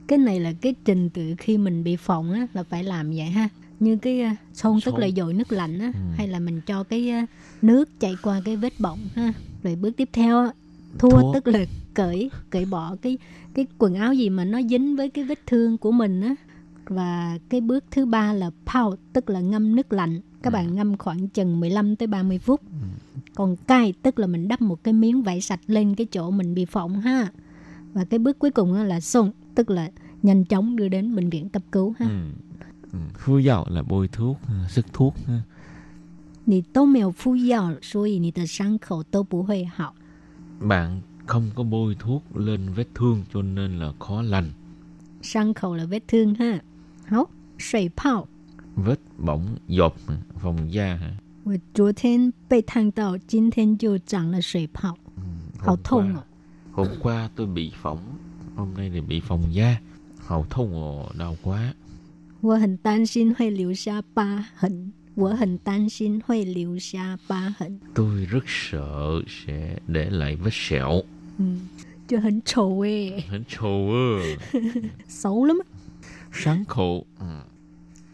[0.07, 3.25] Cái này là cái trình tự khi mình bị phỏng á, là phải làm vậy
[3.25, 3.49] ha.
[3.79, 5.01] Như cái uh, xôn tức Xôn.
[5.01, 5.91] là dội nước lạnh á.
[5.95, 5.99] Ừ.
[6.15, 7.29] Hay là mình cho cái uh,
[7.61, 9.33] nước chạy qua cái vết bỏng ha.
[9.63, 10.51] Rồi bước tiếp theo á,
[10.99, 11.33] thua, Thua.
[11.33, 13.17] tức là cởi cởi bỏ cái
[13.53, 16.35] cái quần áo gì mà nó dính với cái vết thương của mình á
[16.87, 20.53] và cái bước thứ ba là pout tức là ngâm nước lạnh các Ừ.
[20.53, 22.61] bạn ngâm khoảng chừng 15 tới 30 phút
[23.35, 26.53] Còn cài tức là mình đắp một cái miếng vải sạch lên cái chỗ mình
[26.55, 27.27] bị phỏng ha.
[27.93, 29.89] Và cái bước cuối cùng là sung, tức là
[30.23, 32.05] nhanh chóng đưa đến bệnh viện cấp cứu ha.
[32.05, 32.29] Ừ.
[32.91, 32.99] Ừ.
[33.17, 35.15] Phu dạo là bôi thuốc, à, sức thuốc.
[35.27, 35.41] ha.
[36.45, 39.93] 你都没有敷药，所以你的伤口都不会好。
[40.59, 44.49] Bạn không có bôi thuốc lên vết thương cho nên là khó lành.
[45.21, 46.59] 伤口 là vết thương ha.
[47.09, 48.27] 好，水泡。
[48.75, 51.11] Vết bỏng dột à, phòng da hả?
[51.43, 54.97] 我昨天被烫到，今天就长了水泡，
[55.59, 56.23] 好 Hôm 痛 qua- 哦！
[56.73, 57.99] Hôm qua tôi bị phỏng,
[58.55, 59.77] hôm nay thì bị phòng da.
[60.27, 61.73] Hầu thông ồ, đau quá.
[62.41, 71.03] 我很担心会留下疤痕，我很担心会留下疤痕， Tôi rất sợ sẽ để lại vết sẹo.
[71.37, 71.67] 嗯，
[72.07, 74.37] 就很丑诶， 很丑啊.
[75.07, 75.63] 熟了吗？
[76.37, 77.25] 伤口, ừ.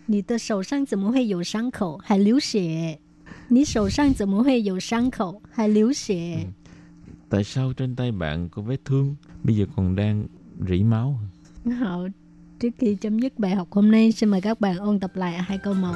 [0.06, 3.00] 你的手上怎么会有伤口，还流血？
[3.48, 6.48] 你手上怎么会有伤口，还流血？
[7.30, 9.16] Tại sao trên tay bạn có vết thương?
[9.44, 10.28] Bây giờ còn đang
[10.68, 11.20] rỉ máu.
[11.66, 12.08] Hảo,
[12.60, 15.38] trước khi chấm dứt bài học hôm nay, xin mời các bạn ôn tập lại
[15.38, 15.96] hai câu mẫu.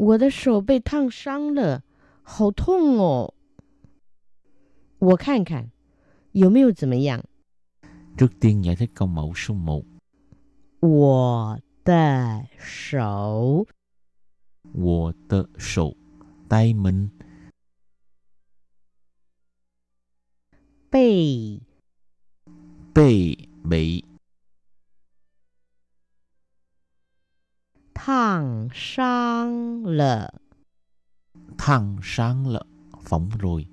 [0.00, 1.82] 我的手被烫伤了，
[2.22, 3.34] 好痛哦！
[4.98, 5.70] 我看看
[6.32, 7.24] 有没有怎么样。
[8.16, 9.84] Trước tiên giải thích câu mẫu số 1.
[10.80, 13.66] 我的手
[14.74, 15.94] Wo tờ sổ.
[16.48, 17.08] Tay mình
[20.90, 21.60] 被
[22.94, 24.04] bị bị
[28.00, 30.32] 烫伤了，
[31.58, 32.60] thăng sáng là
[33.02, 33.66] phỏng rồi.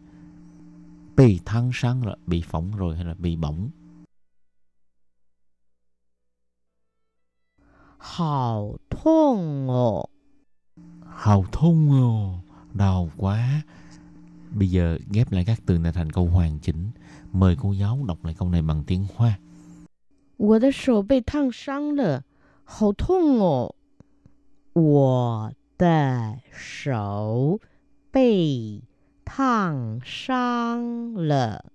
[1.15, 3.69] Bị thăng sáng là bị phỏng rồi hay là bị bỏng.
[7.97, 10.10] 好痛哦！
[11.08, 12.39] Hào thông ồ,
[12.73, 13.62] đau quá.
[14.51, 16.91] Bây giờ ghép lại các từ này thành câu hoàn chỉnh.
[17.32, 19.39] Mời cô giáo đọc lại câu này bằng tiếng Hoa.
[20.38, 22.23] 我的手被烫伤了，
[22.65, 23.75] 好痛哦！
[24.77, 27.60] 我的手
[28.12, 28.82] 被
[29.25, 31.65] 烫伤了，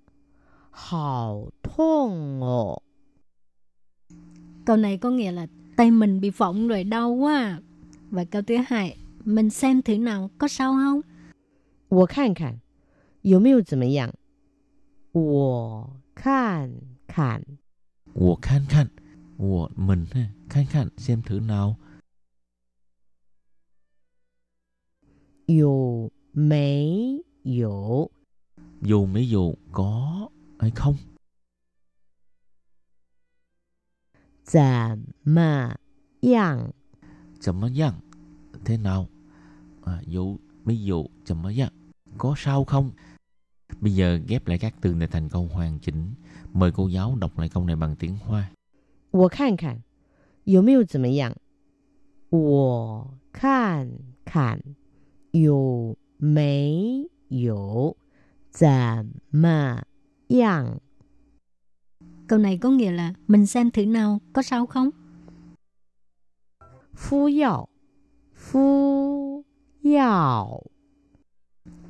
[0.71, 2.83] 好痛哦！
[4.65, 7.61] Câu này có nghĩa là tay mình bị phỏng rồi đau quá.
[8.11, 11.03] Và câu thứ hai, mình xem thử nào có sao không?
[11.89, 12.61] 我看看
[13.23, 14.13] 有没有怎么样。
[15.13, 16.71] 我看
[17.07, 17.43] 看
[18.15, 18.89] Wo khan khan.
[19.39, 20.29] Wo mình ha.
[20.49, 21.77] Khan khan xem thử nào.
[25.47, 28.11] 有没有
[28.83, 30.29] Dù mấy dù có
[30.59, 30.97] hay không.
[34.45, 34.61] 怎
[35.25, 35.77] 么
[36.21, 36.73] 样？
[37.41, 37.95] Chấm mất dặn.
[38.65, 39.09] Thế nào?
[39.85, 41.73] À, dù mấy dù chấm mất dặn.
[42.19, 42.91] Có sao không?
[43.81, 46.15] Bây giờ ghép lại các từ này thành câu hoàn chỉnh.
[46.53, 48.51] Mời cô giáo đọc lại câu này bằng tiếng Hoa.
[49.11, 49.83] 我看看
[50.45, 51.35] 有没有怎么样。
[52.31, 53.91] 我看
[54.25, 54.61] 看
[55.33, 57.97] 有没有
[58.51, 58.69] 怎
[59.31, 59.85] 么
[60.29, 60.81] 样？
[62.27, 64.91] Câu này có nghĩa là mình xem thử nào có sao không?
[66.95, 67.69] 敷药，
[68.35, 69.45] 敷
[69.83, 70.61] 药，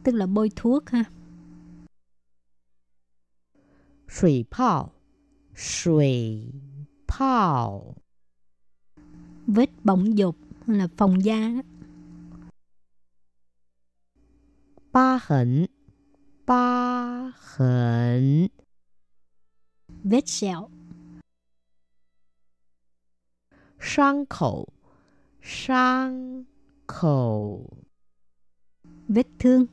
[0.05, 1.05] Tức là bôi thuốc ha.
[4.07, 4.93] 水泡，
[5.55, 6.53] 水
[7.07, 7.95] 泡，
[9.47, 10.37] Vết bỏng dột
[10.67, 11.62] hay là phòng da.
[14.94, 15.68] 疤痕，
[16.46, 18.52] 疤痕
[20.04, 20.70] ，Vết sẹo.
[23.80, 24.72] 伤口，
[25.42, 26.46] 伤
[26.86, 27.76] 口
[29.10, 29.68] ，Vết thương.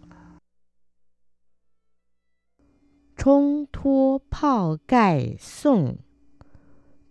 [3.15, 5.99] 冲脱泡盖送，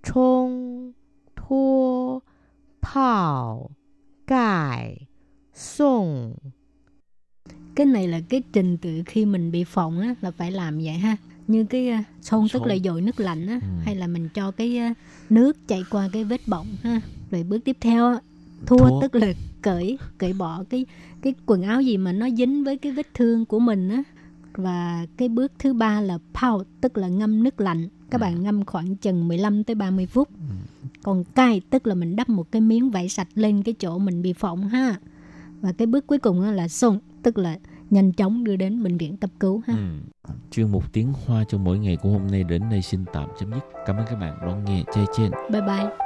[0.02, 0.96] 冲
[1.36, 2.24] 脱
[2.82, 3.70] 泡
[4.26, 5.08] 盖
[5.54, 6.36] 送，
[7.76, 11.16] Cái này là cái trình tự khi mình bị phỏng á, là phải làm vậy ha.
[11.48, 13.60] Như cái uh, xôn tức là dội nước lạnh á.
[13.62, 13.68] Ừ.
[13.86, 14.98] Hay là mình cho cái uh,
[15.32, 17.02] nước chạy qua cái vết bỏng ha.
[17.32, 18.20] Rồi bước tiếp theo
[18.66, 19.02] thua, Thua.
[19.02, 20.86] tức là cởi cởi bỏ cái
[21.22, 24.04] cái quần áo gì mà nó dính với cái vết thương của mình á.
[24.54, 27.88] Và cái bước thứ ba là pao tức là ngâm nước lạnh.
[28.10, 28.22] Các Ừ.
[28.22, 30.30] bạn ngâm khoảng chừng 15 tới 30 phút.
[31.04, 34.22] Còn cài tức là mình đắp một cái miếng vải sạch lên cái chỗ mình
[34.22, 34.96] bị phỏng ha
[35.62, 37.58] và cái bước cuối cùng là sung tức là
[37.90, 39.74] nhanh chóng đưa đến bệnh viện cấp cứu ha.
[39.74, 40.34] Ừ.
[40.52, 43.52] Chuyên mục tiếng Hoa cho mỗi ngày của hôm nay đến đây xin tạm chấm
[43.52, 43.60] dứt.
[43.86, 45.32] Cảm ơn các bạn đón nghe chơi trên.
[45.52, 45.90] Bye bye.
[45.90, 46.00] Hãy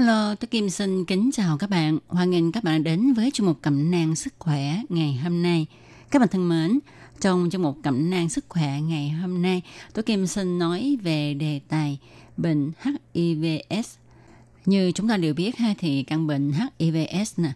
[0.00, 1.98] Hello, tôi Kim xin kính chào các bạn.
[2.08, 5.66] Hoan nghênh các bạn đến với chương mục cẩm nang sức khỏe ngày hôm nay.
[6.10, 6.78] Các bạn thân mến,
[7.20, 9.62] trong chương mục cẩm nang sức khỏe ngày hôm nay,
[9.94, 11.98] tôi Kim xin nói về đề tài
[12.36, 12.72] bệnh
[13.14, 13.96] HIVS.
[14.66, 17.52] Như chúng ta đều biết ha thì căn bệnh HIVS nè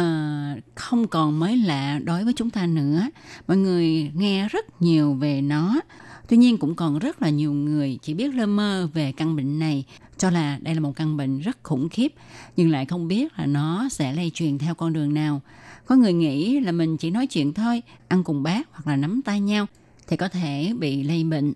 [0.00, 3.02] uh, không còn mới lạ đối với chúng ta nữa.
[3.48, 5.80] Mọi người nghe rất nhiều về nó.
[6.28, 9.58] Tuy nhiên cũng còn rất là nhiều người chỉ biết lơ mơ về căn bệnh
[9.58, 9.84] này
[10.18, 12.12] cho là đây là một căn bệnh rất khủng khiếp
[12.56, 15.40] nhưng lại không biết là nó sẽ lây truyền theo con đường nào.
[15.86, 19.22] Có người nghĩ là mình chỉ nói chuyện thôi, ăn cùng bát hoặc là nắm
[19.24, 19.66] tay nhau
[20.06, 21.52] thì có thể bị lây bệnh.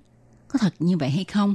[0.49, 1.55] Có thật như vậy hay không?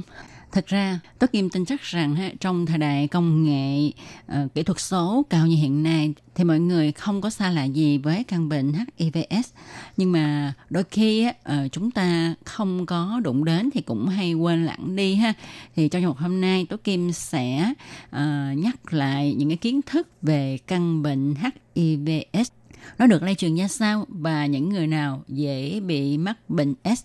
[0.52, 3.92] Thật ra, tôi Kim tin chắc rằng ha, trong thời đại công nghệ,
[4.26, 7.64] uh, kỹ thuật số cao như hiện nay thì mọi người không có xa lạ
[7.64, 9.52] gì với căn bệnh HIVS.
[9.96, 14.66] Nhưng mà đôi khi uh, chúng ta không có đụng đến thì cũng hay quên
[14.66, 15.32] lãng đi ha.
[15.76, 17.72] Thì trong một hôm nay, tôi Kim sẽ
[18.06, 21.34] uh, nhắc lại những cái kiến thức về căn bệnh
[21.74, 22.50] HIVS.
[22.98, 27.04] Nó được lây truyền ra sao và những người nào dễ bị mắc bệnh S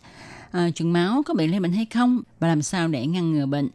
[0.54, 3.70] à, máu có bị lây bệnh hay không và làm sao để ngăn ngừa bệnh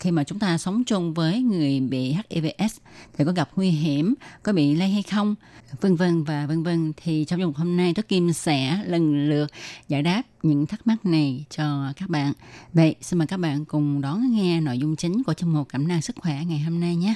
[0.00, 2.78] khi mà chúng ta sống chung với người bị HIVS
[3.18, 5.34] thì có gặp nguy hiểm, có bị lây hay không,
[5.80, 9.46] vân vân và vân vân thì trong một hôm nay Tố Kim sẽ lần lượt
[9.88, 12.32] giải đáp những thắc mắc này cho các bạn.
[12.72, 15.88] Vậy xin mời các bạn cùng đón nghe nội dung chính của chương mục cảm
[15.88, 17.14] năng sức khỏe ngày hôm nay nhé.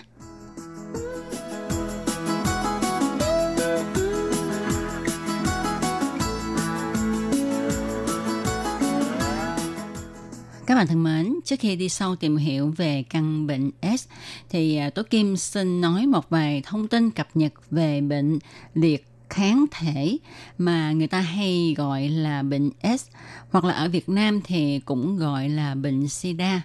[10.68, 14.08] Các bạn thân mến, trước khi đi sâu tìm hiểu về căn bệnh S,
[14.50, 18.38] thì à, Tố Kim xin nói một vài thông tin cập nhật về bệnh
[18.74, 20.18] liệt kháng thể
[20.58, 23.06] mà người ta hay gọi là bệnh S,
[23.50, 26.62] hoặc là ở Việt Nam thì cũng gọi là bệnh SIDA.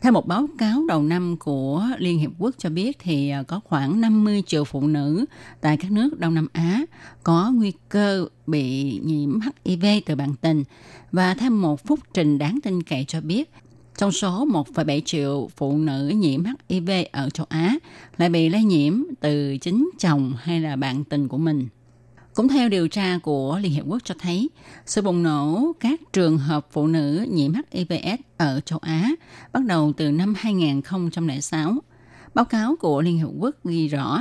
[0.00, 3.60] Theo một báo cáo đầu năm của Liên Hiệp Quốc cho biết thì à, có
[3.64, 5.24] khoảng 50 triệu phụ nữ
[5.60, 6.84] tại các nước Đông Nam Á
[7.22, 10.64] có nguy cơ bị nhiễm HIV từ bạn tình.
[11.12, 13.50] Và thêm một phúc trình đáng tin cậy cho biết,
[13.98, 17.74] trong số 1,7 triệu phụ nữ nhiễm HIV ở châu Á
[18.16, 21.68] lại bị lây nhiễm từ chính chồng hay là bạn tình của mình.
[22.34, 24.50] Cũng theo điều tra của Liên Hiệp Quốc cho thấy,
[24.86, 29.10] sự bùng nổ các trường hợp phụ nữ nhiễm HIVS ở châu Á
[29.52, 31.74] bắt đầu từ năm 2006.
[32.34, 34.20] Báo cáo của Liên Hiệp Quốc ghi rõ,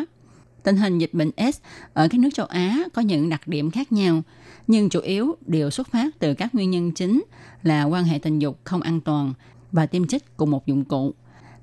[0.63, 1.57] tình hình dịch bệnh S
[1.93, 4.23] ở các nước châu Á có những đặc điểm khác nhau,
[4.69, 7.23] nhưng chủ yếu đều xuất phát từ các nguyên nhân chính
[7.63, 9.33] là quan hệ tình dục không an toàn
[9.71, 11.13] và tiêm chích cùng một dụng cụ.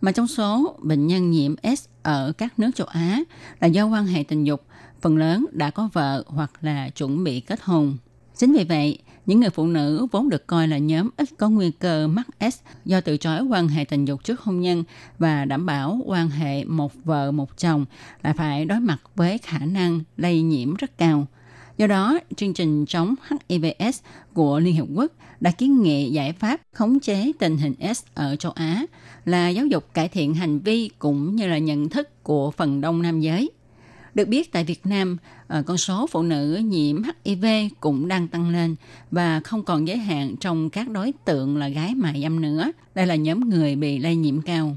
[0.00, 3.20] Mà trong số bệnh nhân nhiễm S ở các nước châu Á
[3.60, 4.62] là do quan hệ tình dục,
[5.00, 7.96] phần lớn đã có vợ hoặc là chuẩn bị kết hôn.
[8.36, 11.70] Chính vì vậy, những người phụ nữ vốn được coi là nhóm ít có nguy
[11.70, 14.84] cơ mắc S do từ chối quan hệ tình dục trước hôn nhân
[15.18, 17.84] và đảm bảo quan hệ một vợ một chồng
[18.22, 21.26] là phải đối mặt với khả năng lây nhiễm rất cao.
[21.78, 23.14] Do đó, chương trình chống
[23.48, 24.00] HIVS
[24.34, 28.36] của Liên Hiệp Quốc đã kiến nghị giải pháp khống chế tình hình S ở
[28.36, 28.86] châu Á
[29.24, 33.02] là giáo dục cải thiện hành vi cũng như là nhận thức của phần đông
[33.02, 33.50] nam giới.
[34.14, 35.16] Được biết tại Việt Nam,
[35.46, 37.44] ờ, con số phụ nữ nhiễm HIV
[37.80, 38.76] cũng đang tăng lên
[39.10, 42.72] và không còn giới hạn trong các đối tượng là gái mại dâm nữa.
[42.94, 44.76] Đây là nhóm người bị lây nhiễm cao.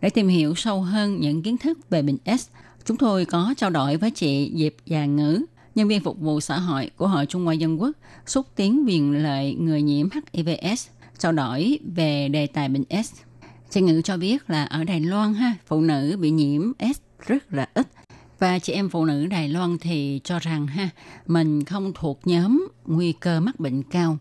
[0.00, 2.48] Để tìm hiểu sâu hơn những kiến thức về bệnh S,
[2.84, 5.42] chúng tôi có trao đổi với chị Diệp Già Ngữ,
[5.74, 7.96] nhân viên phục vụ xã hội của Hội Trung Hoa Dân Quốc,
[8.26, 13.12] xúc tiến quyền lợi người nhiễm HIVS, trao đổi về đề tài bệnh S.
[13.70, 17.52] Chị ngữ cho biết là ở Đài Loan ha, phụ nữ bị nhiễm S rất
[17.52, 17.86] là ít.
[18.38, 20.88] Và chị em phụ nữ Đài Loan thì cho rằng ha,
[21.26, 24.18] mình không thuộc nhóm nguy cơ mắc bệnh cao.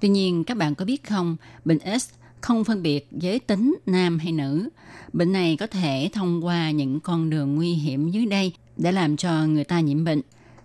[0.00, 2.08] Tuy nhiên các bạn có biết không, bệnh S
[2.40, 4.68] không phân biệt giới tính nam hay nữ.
[5.12, 9.16] Bệnh này có thể thông qua những con đường nguy hiểm dưới đây để làm
[9.16, 10.20] cho người ta nhiễm bệnh.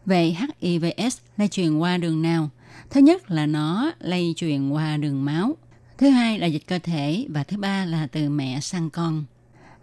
[0.08, 2.50] Vậy HIVS lây truyền qua đường nào?
[2.90, 5.58] Thứ nhất là nó lây truyền qua đường máu.
[5.98, 9.26] Thứ hai là dịch cơ thể và thứ ba là từ mẹ sang con.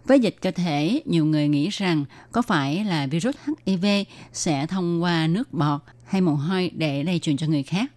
[0.05, 3.85] Với dịch cơ thể, nhiều người nghĩ rằng có phải là virus HIV
[4.33, 7.91] sẽ thông qua nước bọt hay mồ hôi để lây truyền cho người khác.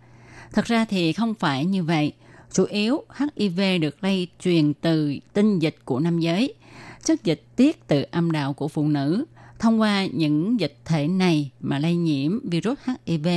[0.52, 2.12] Thật ra thì không phải như vậy.
[2.52, 6.54] Chủ yếu HIV được lây truyền từ tinh dịch của nam giới,
[7.04, 9.24] chất dịch tiết từ âm đạo của phụ nữ,
[9.58, 13.28] thông qua những dịch thể này mà lây nhiễm virus HIV.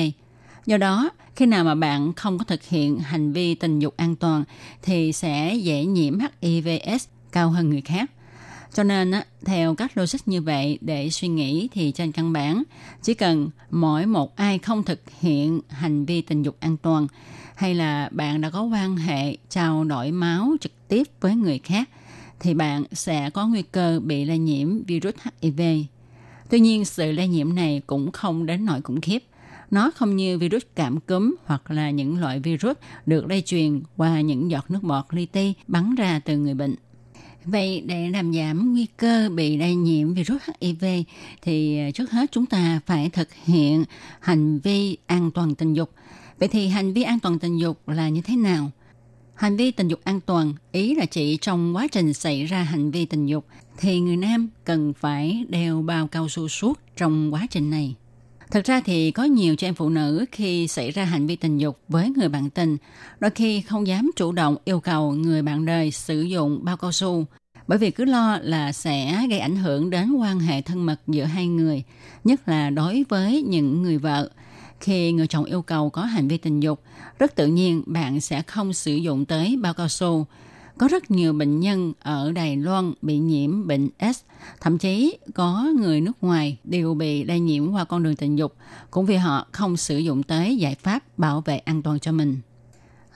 [0.66, 4.16] Do đó, khi nào mà bạn không có thực hiện hành vi tình dục an
[4.16, 4.44] toàn
[4.82, 8.12] thì sẽ dễ nhiễm HIVS cao hơn người khác.
[8.74, 9.12] Cho nên,
[9.46, 12.64] theo các logic như vậy, để suy nghĩ thì trên căn bản,
[13.02, 17.08] chỉ cần mỗi một ai không thực hiện hành vi tình dục an toàn,
[17.56, 21.90] hay là bạn đã có quan hệ trao đổi máu trực tiếp với người khác,
[22.40, 25.62] thì bạn sẽ có nguy cơ bị lây nhiễm virus HIV.
[26.52, 29.24] Tuy nhiên, sự lây nhiễm này cũng không đến nỗi khủng khiếp.
[29.72, 34.22] Nó không như virus cảm cúm hoặc là những loại virus được lây truyền qua
[34.22, 36.76] những giọt nước bọt li ti bắn ra từ người bệnh.
[37.46, 40.86] Vậy để làm giảm nguy cơ bị lây nhiễm virus HIV
[41.42, 43.84] thì trước hết chúng ta phải thực hiện
[44.20, 45.92] hành vi an toàn tình dục.
[46.40, 48.72] Vậy thì hành vi an toàn tình dục là như thế nào?
[49.34, 52.92] Hành vi tình dục an toàn ý là chỉ trong quá trình xảy ra hành
[52.92, 53.46] vi tình dục
[53.78, 57.96] thì người nam cần phải đeo bao cao su suốt trong quá trình này.
[58.52, 61.58] Thật ra thì có nhiều chị em phụ nữ khi xảy ra hành vi tình
[61.58, 62.78] dục với người bạn tình,
[63.20, 66.92] đôi khi không dám chủ động yêu cầu người bạn đời sử dụng bao cao
[66.92, 67.26] su,
[67.68, 71.24] bởi vì cứ lo là sẽ gây ảnh hưởng đến quan hệ thân mật giữa
[71.24, 71.84] hai người,
[72.24, 74.30] nhất là đối với những người vợ.
[74.80, 76.84] Khi người chồng yêu cầu có hành vi tình dục,
[77.20, 80.26] rất tự nhiên bạn sẽ không sử dụng tới bao cao su,
[80.82, 84.20] có rất nhiều bệnh nhân ở Đài Loan bị nhiễm bệnh S,
[84.62, 88.56] thậm chí có người nước ngoài đều bị lây nhiễm qua con đường tình dục,
[88.92, 92.38] cũng vì họ không sử dụng tới giải pháp bảo vệ an toàn cho mình.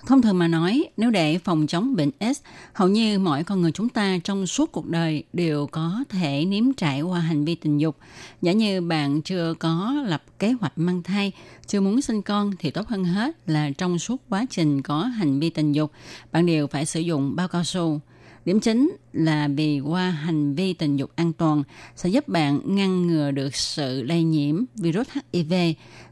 [0.05, 2.41] Thông thường mà nói, nếu để phòng chống bệnh S,
[2.73, 6.73] hầu như mỗi con người chúng ta trong suốt cuộc đời đều có thể nếm
[6.73, 7.97] trải qua hành vi tình dục.
[8.41, 11.31] Giả như bạn chưa có lập kế hoạch mang thai,
[11.67, 15.39] chưa muốn sinh con thì tốt hơn hết là trong suốt quá trình có hành
[15.39, 15.91] vi tình dục,
[16.31, 17.99] bạn đều phải sử dụng bao cao su.
[18.45, 21.63] Điểm chính là vì qua hành vi tình dục an toàn
[21.95, 25.53] sẽ giúp bạn ngăn ngừa được sự lây nhiễm virus HIV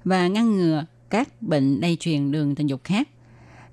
[0.03, 3.09] và ngăn ngừa các bệnh lây truyền đường tình dục khác.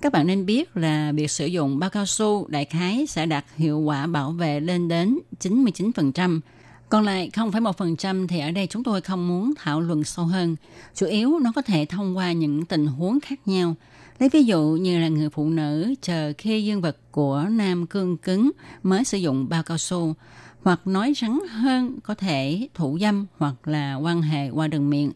[0.01, 3.44] Các bạn nên biết là việc sử dụng bao cao su đại khái sẽ đạt
[3.57, 6.40] hiệu quả bảo vệ lên đến 99%.
[6.88, 10.57] Còn lại 0,1% thì ở đây chúng tôi không muốn thảo luận sâu hơn.
[10.94, 13.74] Chủ yếu nó có thể thông qua những tình huống khác nhau.
[14.18, 18.16] Lấy ví dụ như là người phụ nữ chờ khi dương vật của nam cương
[18.16, 18.51] cứng
[18.82, 20.14] mới sử dụng bao cao su.
[20.62, 25.12] Hoặc nói rắn hơn có thể thủ dâm hoặc là quan hệ qua đường miệng.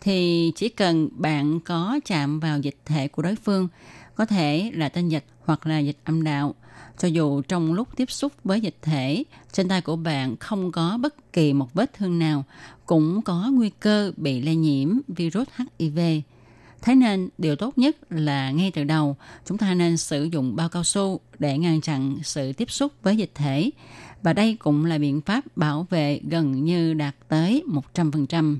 [0.00, 3.68] Thì chỉ cần bạn có chạm vào dịch thể của đối phương
[4.18, 6.54] có thể là tinh dịch hoặc là dịch âm đạo.
[6.98, 10.98] Cho dù trong lúc tiếp xúc với dịch thể, trên tay của bạn không có
[11.02, 12.44] bất kỳ một vết thương nào,
[12.86, 15.48] cũng có nguy cơ bị lây nhiễm virus
[15.78, 15.98] HIV.
[16.82, 19.16] Thế nên điều tốt nhất là ngay từ đầu
[19.46, 23.16] chúng ta nên sử dụng bao cao su để ngăn chặn sự tiếp xúc với
[23.16, 23.70] dịch thể.
[24.22, 27.64] Và đây cũng là biện pháp bảo vệ gần như đạt tới
[27.94, 28.58] 100%.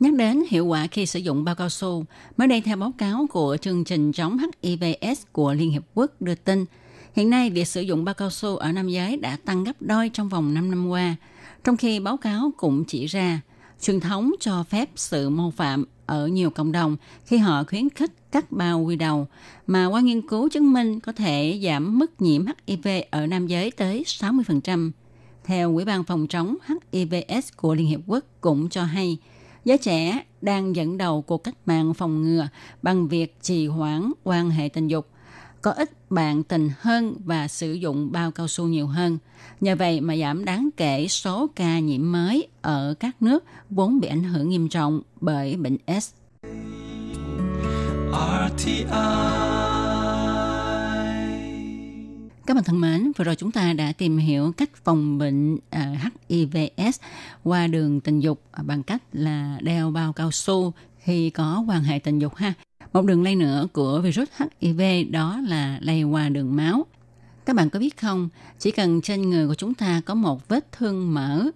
[0.00, 2.04] Nhắc đến hiệu quả khi sử dụng bao cao su,
[2.36, 6.34] mới đây theo báo cáo của chương trình chống HIVS của Liên Hiệp Quốc đưa
[6.34, 6.64] tin,
[7.14, 10.08] hiện nay việc sử dụng bao cao su ở nam giới đã tăng gấp đôi
[10.08, 11.16] trong vòng 5 năm qua,
[11.64, 13.40] trong khi báo cáo cũng chỉ ra
[13.80, 18.32] truyền thống cho phép sự mô phạm ở nhiều cộng đồng khi họ khuyến khích
[18.32, 19.26] cắt bao quy đầu,
[19.66, 23.70] mà qua nghiên cứu chứng minh có thể giảm mức nhiễm HIV ở nam giới
[23.70, 24.90] tới 60%.
[25.44, 26.56] Theo Ủy ban phòng chống
[26.92, 29.18] HIVS của Liên Hiệp Quốc cũng cho hay,
[29.64, 32.48] giới trẻ đang dẫn đầu cuộc cách mạng phòng ngừa
[32.82, 35.08] bằng việc trì hoãn quan hệ tình dục,
[35.62, 39.18] có ít bạn tình hơn và sử dụng bao cao su nhiều hơn.
[39.60, 44.08] Nhờ vậy mà giảm đáng kể số ca nhiễm mới ở các nước vốn bị
[44.08, 46.14] ảnh hưởng nghiêm trọng bởi bệnh S.
[52.46, 56.10] Các bạn thân mến, vừa rồi chúng ta đã tìm hiểu cách phòng bệnh à,
[56.28, 57.00] HIVS
[57.44, 61.82] qua đường tình dục à, bằng cách là đeo bao cao su khi có quan
[61.82, 62.52] hệ tình dục ha.
[62.92, 64.28] Một đường lây nữa của virus
[64.60, 64.80] HIV
[65.10, 66.86] đó là lây qua đường máu.
[67.46, 68.28] Các bạn có biết không,
[68.58, 71.50] chỉ cần trên người của chúng ta có một vết thương mở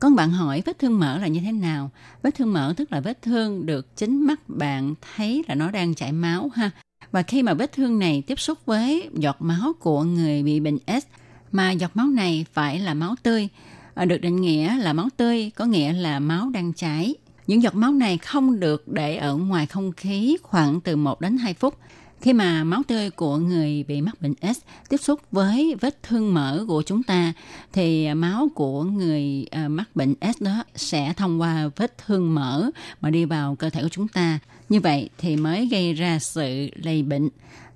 [0.00, 1.90] Con bạn hỏi vết thương mở là như thế nào?
[2.22, 5.94] Vết thương mở tức là vết thương được chính mắt bạn thấy là nó đang
[5.94, 6.70] chảy máu ha.
[7.12, 10.78] Và khi mà vết thương này tiếp xúc với giọt máu của người bị bệnh
[10.86, 11.06] S,
[11.52, 13.48] mà giọt máu này phải là máu tươi,
[13.94, 17.14] à, được định nghĩa là máu tươi có nghĩa là máu đang chảy.
[17.46, 21.36] Những giọt máu này không được để ở ngoài không khí khoảng từ 1 đến
[21.36, 21.74] 2 phút
[22.20, 26.34] khi mà máu tươi của người bị mắc bệnh S tiếp xúc với vết thương
[26.34, 27.32] mỡ của chúng ta
[27.72, 32.70] thì máu của người à, mắc bệnh S đó sẽ thông qua vết thương mỡ
[33.00, 34.38] mà đi vào cơ thể của chúng ta.
[34.68, 37.28] Như vậy thì mới gây ra sự lây bệnh.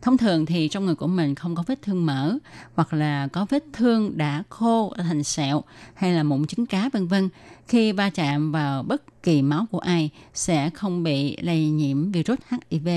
[0.03, 2.38] Thông thường thì trong người của mình không có vết thương mở
[2.74, 5.62] hoặc là có vết thương đã khô thành sẹo
[5.95, 7.28] hay là mụn trứng cá vân vân.
[7.68, 12.38] Khi va chạm vào bất kỳ máu của ai sẽ không bị lây nhiễm virus
[12.70, 12.88] HIV.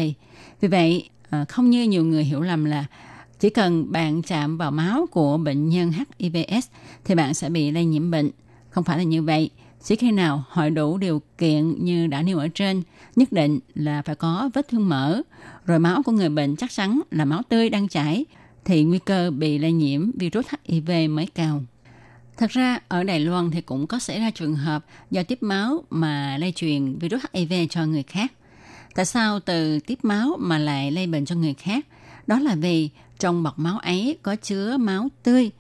[0.61, 2.85] Vì vậy, ờ, không như nhiều người hiểu lầm là
[3.39, 6.67] chỉ cần bạn chạm vào máu của bệnh nhân HIVS
[7.05, 8.31] thì bạn sẽ bị lây nhiễm bệnh.
[8.69, 9.49] Không phải là như vậy.
[9.85, 12.81] Chỉ khi nào hội đủ điều kiện như đã nêu ở trên,
[13.15, 15.21] nhất định là phải có vết thương mở
[15.65, 18.25] rồi máu của người bệnh chắc chắn là máu tươi đang chảy,
[18.65, 21.63] thì nguy cơ bị lây nhiễm virus HIV mới cao.
[22.37, 25.83] Thật ra ở Đài Loan thì cũng có xảy ra trường hợp do tiếp máu
[25.89, 28.31] mà lây truyền virus HIV cho người khác–
[28.95, 31.85] Tại sao từ tiếp máu mà lại lây bệnh cho người khác?
[32.27, 35.51] Đó là vì trong bọc máu ấy có chứa máu tươi.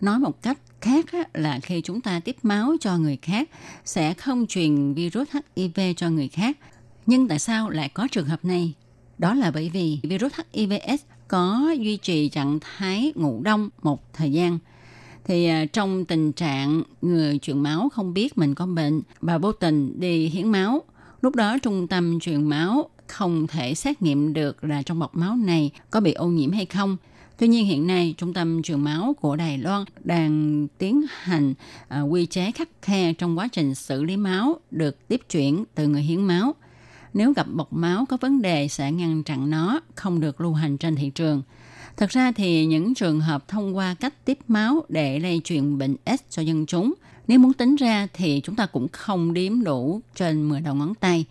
[0.00, 3.48] Nói một cách khác là khi chúng ta tiếp máu cho người khác,
[3.84, 6.58] sẽ không truyền virus HIV cho người khác.
[7.06, 8.74] Nhưng tại sao lại có trường hợp này?
[9.18, 14.32] Đó là bởi vì virus HIVS có duy trì trạng thái ngủ đông một thời
[14.32, 14.58] gian.
[15.24, 19.52] Thì à, trong tình trạng người truyền máu không biết mình có bệnh và vô
[19.52, 20.82] tình đi hiến máu
[21.20, 25.36] Lúc đó trung tâm truyền máu không thể xét nghiệm được là trong bọc máu
[25.36, 26.96] này có bị ô nhiễm hay không.
[27.40, 31.54] Tuy nhiên hiện nay trung tâm truyền máu của Đài Loan đang tiến hành
[31.88, 35.88] à, quy chế khắc khe trong quá trình xử lý máu được tiếp chuyển từ
[35.88, 36.54] người hiến máu.
[37.14, 40.78] Nếu gặp bọc máu có vấn đề sẽ ngăn chặn nó không được lưu hành
[40.78, 41.42] trên thị trường.
[41.96, 45.96] Thật ra thì những trường hợp thông qua cách tiếp máu để lây truyền bệnh
[46.06, 46.94] S cho dân chúng–
[47.30, 50.94] nếu muốn tính ra thì chúng ta cũng không đếm đủ trên 10 đầu ngón
[50.94, 51.24] tay.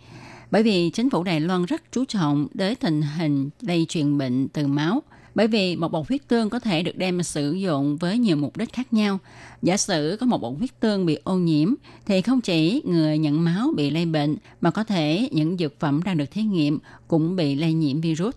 [0.50, 4.48] Bởi vì chính phủ Đài Loan rất chú trọng đến tình hình lây truyền bệnh
[4.48, 5.02] từ máu.
[5.40, 8.56] Bởi vì một bột huyết tương có thể được đem sử dụng với nhiều mục
[8.56, 9.18] đích khác nhau.
[9.62, 11.74] Giả sử có một bột huyết tương bị ô nhiễm,
[12.06, 16.02] thì không chỉ người nhận máu bị lây bệnh, mà có thể những dược phẩm
[16.02, 16.78] đang được thí nghiệm
[17.08, 18.34] cũng bị lây nhiễm virus.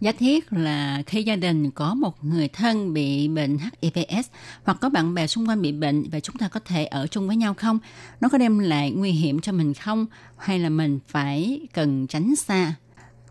[0.00, 4.26] Giả thiết là khi gia đình có một người thân bị bệnh HIVS
[4.64, 7.26] hoặc có bạn bè xung quanh bị bệnh và chúng ta có thể ở chung
[7.26, 7.78] với nhau không?
[8.20, 10.06] Nó có đem lại nguy hiểm cho mình không?
[10.38, 12.74] Hay là mình phải cần tránh xa?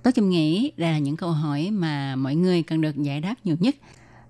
[0.05, 3.35] Tôi Kim nghĩ đây là những câu hỏi mà mọi người cần được giải đáp
[3.43, 3.75] nhiều nhất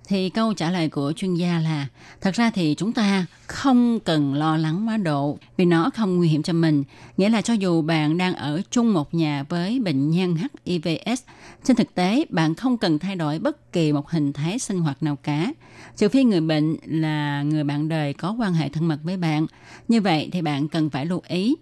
[0.07, 1.87] thì câu trả lời của chuyên gia là
[2.21, 6.27] thật ra thì chúng ta không cần lo lắng quá độ vì nó không nguy
[6.27, 6.83] hiểm cho mình.
[7.17, 11.23] Nghĩa là cho dù bạn đang ở chung một nhà với bệnh nhân HIVS,
[11.63, 15.03] trên thực tế bạn không cần thay đổi bất kỳ một hình thái sinh hoạt
[15.03, 15.53] nào cả.
[15.97, 19.47] Trừ phi người bệnh là người bạn đời có quan hệ thân mật với bạn.
[19.87, 21.55] Như vậy thì bạn cần phải lưu ý.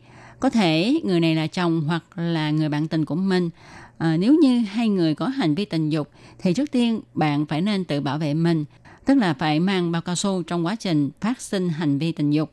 [0.44, 3.50] Có thể người này là chồng hoặc là người bạn tình của mình.
[3.98, 7.62] À, nếu như hai người có hành vi tình dục thì trước tiên bạn phải
[7.62, 8.66] nên tự bảo vệ mình
[9.06, 12.32] tức là phải mang bao cao su trong quá trình phát sinh hành vi tình
[12.32, 12.52] dục.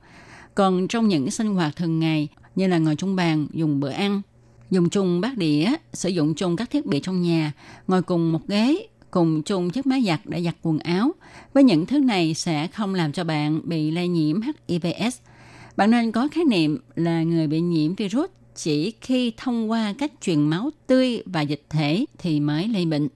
[0.55, 4.23] Còn trong những sinh hoạt thường ngày như là ngồi chung bàn dùng bữa ăn
[4.71, 7.53] dùng chung bát đĩa sử dụng chung các thiết bị trong nhà
[7.89, 11.13] ngồi cùng một ghế cùng chung chiếc máy giặt để giặt quần áo
[11.55, 15.17] với những thứ này sẽ không làm cho bạn bị lây nhiễm HIVS
[15.81, 20.13] bạn nên có khái niệm là người bị nhiễm virus chỉ khi thông qua cách
[20.21, 23.09] truyền máu tươi và dịch thể thì mới lây bệnh.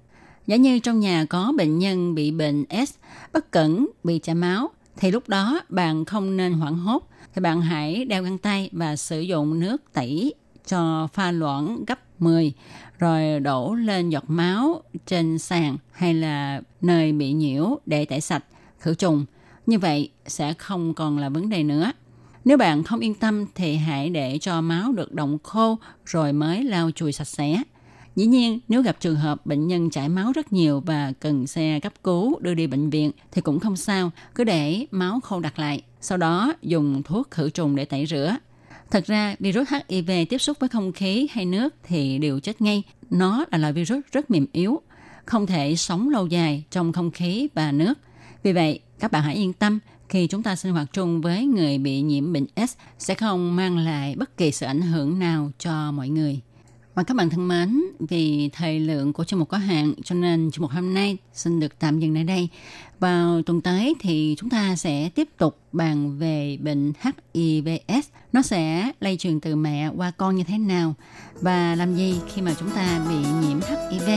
[0.46, 2.94] Giả như trong nhà có bệnh nhân bị bệnh S,
[3.32, 7.10] bất cẩn bị chảy máu, thì lúc đó bạn không nên hoảng hốt.
[7.34, 10.34] Thì bạn hãy đeo găng tay và sử dụng nước tẩy
[10.66, 12.52] cho pha loãng gấp 10,
[12.98, 18.44] rồi đổ lên giọt máu trên sàn hay là nơi bị nhiễu để tẩy sạch,
[18.78, 19.24] khử trùng.
[19.66, 21.92] Như vậy sẽ không còn là vấn đề nữa.
[22.44, 26.64] Nếu bạn không yên tâm thì hãy để cho máu được động khô rồi mới
[26.64, 27.62] lau chùi sạch sẽ.
[28.16, 31.80] Dĩ nhiên, nếu gặp trường hợp bệnh nhân chảy máu rất nhiều và cần xe
[31.82, 35.58] cấp cứu đưa đi bệnh viện thì cũng không sao, cứ để máu khô đặt
[35.58, 38.36] lại, sau đó dùng thuốc khử trùng để tẩy rửa.
[38.90, 42.82] Thật ra, virus HIV tiếp xúc với không khí hay nước thì đều chết ngay.
[43.10, 44.80] Nó là loại virus rất mềm yếu,
[45.24, 47.94] không thể sống lâu dài trong không khí và nước.
[48.42, 49.78] Vì vậy, các bạn hãy yên tâm,
[50.08, 53.78] khi chúng ta sinh hoạt chung với người bị nhiễm bệnh S sẽ không mang
[53.78, 56.40] lại bất kỳ sự ảnh hưởng nào cho mọi người.
[56.94, 60.50] Và các bạn thân mến, vì thời lượng của chương mục có hạn cho nên
[60.50, 62.48] chương mục hôm nay xin được tạm dừng tại đây.
[63.00, 68.08] Vào tuần tới thì chúng ta sẽ tiếp tục bàn về bệnh HIVS.
[68.32, 70.94] Nó sẽ lây truyền từ mẹ qua con như thế nào
[71.40, 74.08] và làm gì khi mà chúng ta bị nhiễm HIV.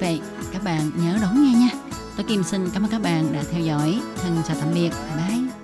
[0.00, 0.20] Vậy
[0.52, 1.83] các bạn nhớ đón nghe nha.
[2.16, 4.00] Tôi Kim xin cảm ơn các bạn đã theo dõi.
[4.16, 4.90] Thân chào tạm biệt.
[4.90, 5.63] Bye bye.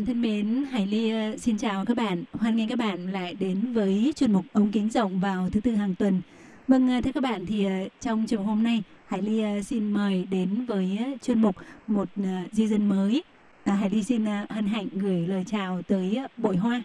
[0.00, 2.24] Bạn thân mến, Hải Ly ờ, xin chào các bạn.
[2.32, 5.70] Hoan nghênh các bạn lại đến với chuyên mục ống kính rộng vào thứ tư
[5.70, 6.20] hàng tuần.
[6.68, 7.70] Vâng, ờ, thưa các bạn thì ờ,
[8.00, 12.08] trong trường hôm nay, Hải Ly xin mời đến với chuyên mục một
[12.52, 13.22] di dân mới.
[13.64, 16.82] À, Hải Ly xin hân hạnh gửi lời chào tới Bội Hoa.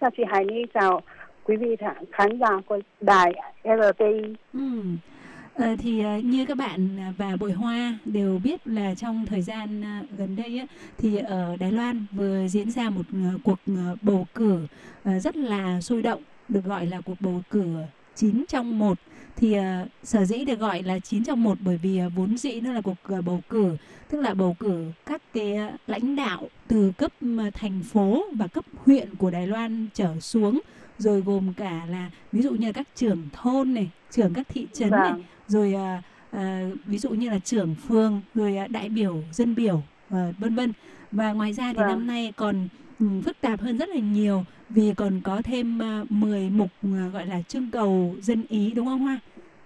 [0.00, 1.02] Chào chị Hải Ly, chào
[1.44, 1.76] quý vị
[2.12, 3.32] khán giả của đài
[3.64, 4.34] RTI.
[4.52, 4.96] Ừm.
[5.60, 9.42] Ờ, thì ờ, như các bạn à, và Bội Hoa đều biết là trong thời
[9.42, 10.66] gian à, gần đây á,
[10.98, 14.66] thì ở Đài Loan vừa diễn ra một ờ, cuộc ờ, bầu cử
[15.04, 17.64] rất là sôi động được gọi là cuộc bầu cử
[18.14, 18.98] 9 trong 1
[19.36, 22.60] thì ờ, sở dĩ được gọi là 9 trong 1 bởi vì ờ, vốn dĩ
[22.60, 23.76] nó là cuộc ờ, bầu cử
[24.10, 28.46] tức là bầu cử các cái ờ, lãnh đạo từ cấp ờ, thành phố và
[28.46, 30.60] cấp huyện của Đài Loan trở xuống
[30.98, 34.66] rồi gồm cả là ví dụ như là các trưởng thôn này trưởng các thị
[34.72, 35.22] trấn này Vâng.
[35.48, 39.82] rồi à, à, ví dụ như là trưởng phường rồi à, đại biểu dân biểu
[40.10, 40.72] à, vân vân
[41.12, 41.88] và ngoài ra thì Vâng.
[41.88, 42.68] năm nay còn
[43.00, 47.08] ừ, phức tạp hơn rất là nhiều vì còn có thêm à, 10 mục à,
[47.12, 49.18] gọi là trưng cầu dân ý đúng không Hoa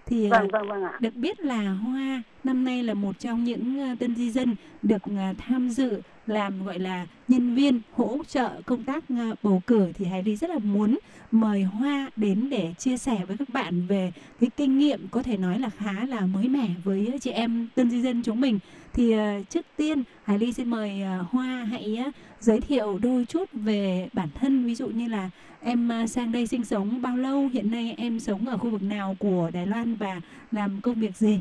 [0.06, 0.92] thì à, Vâng, vâng, vâng ạ.
[1.00, 5.02] được biết là Hoa năm nay là một trong những à, tân di dân được
[5.16, 9.92] à, tham dự làm gọi là nhân viên hỗ trợ công tác à, bầu cử
[9.94, 10.98] thì Hải Ly rất là muốn
[11.30, 15.36] mời Hoa đến để chia sẻ với các bạn về cái kinh nghiệm có thể
[15.36, 18.58] nói là khá là mới mẻ với chị em tân di dân chúng mình
[18.92, 22.04] thì à, trước tiên Hải Ly xin mời à, Hoa hãy
[22.40, 26.64] giới thiệu đôi chút về bản thân ví dụ như là em sang đây sinh
[26.64, 30.20] sống bao lâu hiện nay em sống ở khu vực nào của Đài Loan và
[30.52, 31.40] làm công việc gì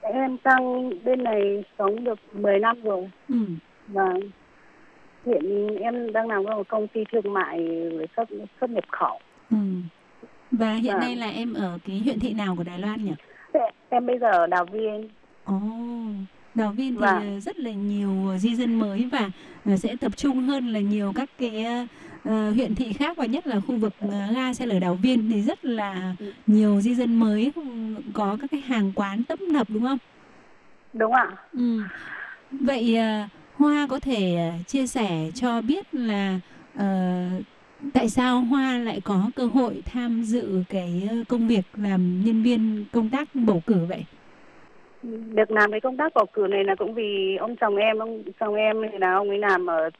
[0.00, 3.10] Em sang bên này sống được 10 năm rồi.
[3.28, 3.36] ừ.
[3.92, 4.14] Và
[5.26, 7.58] hiện em đang làm ở một công ty thương mại
[7.98, 8.24] về xuất
[8.60, 9.20] xuất nhập khẩu.
[9.50, 9.56] Ừ.
[10.50, 11.00] và hiện Vâng.
[11.00, 13.12] nay là em ở cái huyện thị nào của Đài Loan nhỉ
[13.88, 15.08] Em bây giờ ở Đào Viên.
[15.44, 15.60] Ồ,
[16.54, 17.34] Đào Viên thì Vâng.
[17.34, 19.30] ờ, rất là nhiều di dân mới và
[19.64, 21.64] ờ, sẽ tập trung hơn là nhiều các cái
[22.24, 25.30] ờ, huyện thị khác và nhất là khu vực ờ, ga xe lửa Đào Viên
[25.30, 26.14] thì rất là
[26.46, 27.62] nhiều di dân mới ừ,
[28.12, 29.98] có các cái hàng quán tấp nập đúng không?
[30.92, 31.26] Đúng ạ.
[31.52, 31.82] Ừ.
[32.50, 33.28] Vậy ờ,
[33.60, 36.40] Hoa có thể ờ, chia sẻ cho biết là
[36.74, 36.82] uh,
[37.94, 42.42] tại sao Hoa lại có cơ hội tham dự cái ờ, công việc làm nhân
[42.42, 44.04] viên công tác bầu cử vậy?
[45.34, 48.22] Được làm cái công tác bầu cử này là cũng vì ông chồng em, ông
[48.40, 49.90] chồng em thì là ông ấy làm ở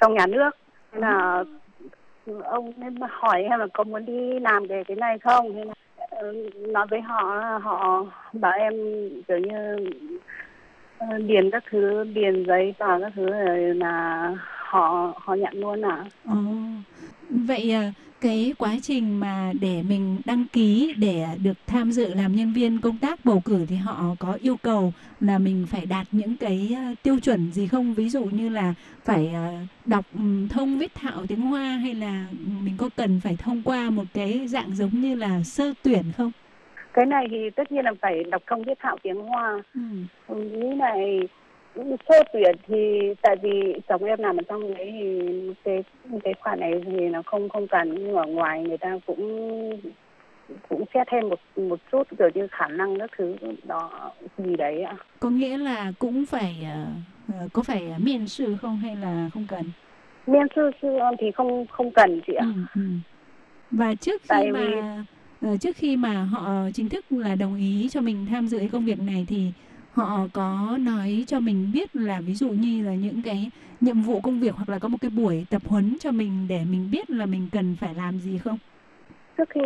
[0.00, 0.50] trong nhà nước.
[0.92, 1.44] nên là
[2.44, 5.56] ông nên hỏi em là có muốn đi làm về cái này không?
[5.56, 5.74] Nên là
[6.68, 8.74] nói với họ, họ bảo em
[9.28, 9.76] kiểu như
[10.98, 13.26] Ờ, điền các thứ, điền giấy tờ các thứ
[13.74, 16.04] là họ họ nhận luôn à.
[16.24, 16.36] ừ.
[17.30, 17.82] vậy ờ,
[18.20, 22.80] cái quá trình mà để mình đăng ký để được tham dự làm nhân viên
[22.80, 26.76] công tác bầu cử thì họ có yêu cầu là mình phải đạt những cái
[27.02, 27.94] tiêu chuẩn gì không?
[27.94, 28.74] Ví dụ như là
[29.04, 29.34] phải
[29.84, 30.20] đọc ừ,
[30.50, 32.26] thông viết thạo tiếng Hoa hay là
[32.62, 36.32] mình có cần phải thông qua một cái dạng giống như là sơ tuyển không?
[36.96, 39.62] Cái này thì tất nhiên là phải đọc thông viết thạo tiếng Hoa.
[39.74, 39.80] Ừ.
[40.28, 41.20] Với này
[42.08, 45.30] sơ tuyển thì tại vì chồng em làm ở trong đấy thì
[45.64, 45.84] cái
[46.24, 49.80] cái khoản này thì nó không không cần nhưng ở ngoài người ta cũng
[50.68, 53.36] cũng xét thêm một một chút kiểu như khả năng các thứ
[53.66, 54.96] đó gì đấy ạ.
[55.20, 56.86] Có nghĩa là cũng phải à,
[57.28, 59.62] à, có phải miền sự không hay là không cần?
[60.26, 60.88] Miên sư sư
[61.18, 62.46] thì không không cần chị ạ.
[62.46, 62.88] Ừ, ừ.
[63.70, 64.86] Và trước khi Tại mà vì- ờ,
[65.60, 68.84] trước khi mà họ chính thức là đồng ý cho mình tham dự cái công
[68.84, 69.52] việc này thì
[69.92, 74.20] họ có nói cho mình biết là ví dụ như là những cái nhiệm vụ
[74.20, 77.10] công việc hoặc là có một cái buổi tập huấn cho mình để mình biết
[77.10, 78.58] là mình cần phải làm gì không?
[79.38, 79.60] trước khi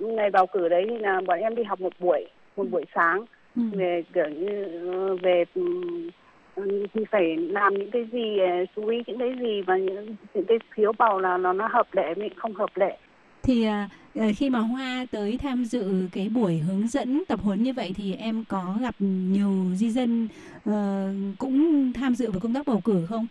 [0.00, 3.24] ngày bầu cử đấy thì là bọn em đi học một buổi một buổi sáng
[3.56, 3.62] Ừ.
[3.72, 6.10] về kiểu như ờ, về ừm,
[6.54, 10.16] ừm, thì phải làm những cái gì ờ, chú ý những cái gì và những,
[10.34, 12.98] những cái phiếu bầu là nó nó hợp lệ mình không hợp lệ
[13.42, 13.88] Thì à,
[14.36, 18.14] khi mà Hoa tới tham dự cái buổi hướng dẫn tập huấn như vậy thì
[18.14, 20.28] em có gặp nhiều di dân
[20.64, 21.08] ờ,
[21.38, 23.26] cũng tham dự vào công tác bầu cử không?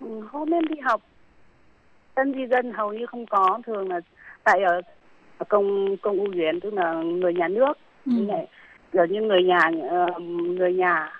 [0.00, 1.00] Ừ, hôm em đi học
[2.16, 4.00] dân di dân hầu như không có thường là
[4.44, 4.80] tại ở
[5.38, 7.72] ở công công ưu viện tức là người nhà nước
[8.06, 8.12] Ừ.
[8.12, 8.46] như này
[8.92, 9.58] kiểu như người nhà
[9.90, 10.06] ờ,
[10.58, 11.12] người nhà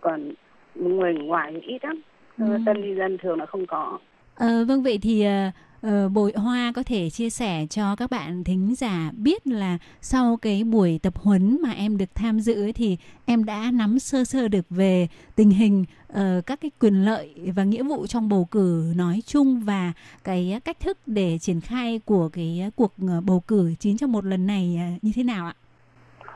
[0.00, 0.32] còn
[0.74, 2.00] người ngoài ít lắm
[2.38, 2.44] Ừ.
[2.66, 3.98] dân di dân thường là không có
[4.34, 5.50] Ờ, vâng vậy thì ờ,
[5.84, 10.36] ờ, Bội Hoa có thể chia sẻ cho các bạn thính giả biết là sau
[10.42, 14.24] cái buổi tập huấn mà em được tham dự ấy thì em đã nắm sơ
[14.24, 18.48] sơ được về tình hình uh, các cái quyền lợi và nghĩa vụ trong bầu
[18.50, 19.92] cử nói chung và
[20.24, 24.24] cái cách thức để triển khai của cái cuộc ờ, bầu cử chín trong một
[24.24, 25.54] lần này ờ, như thế nào ạ?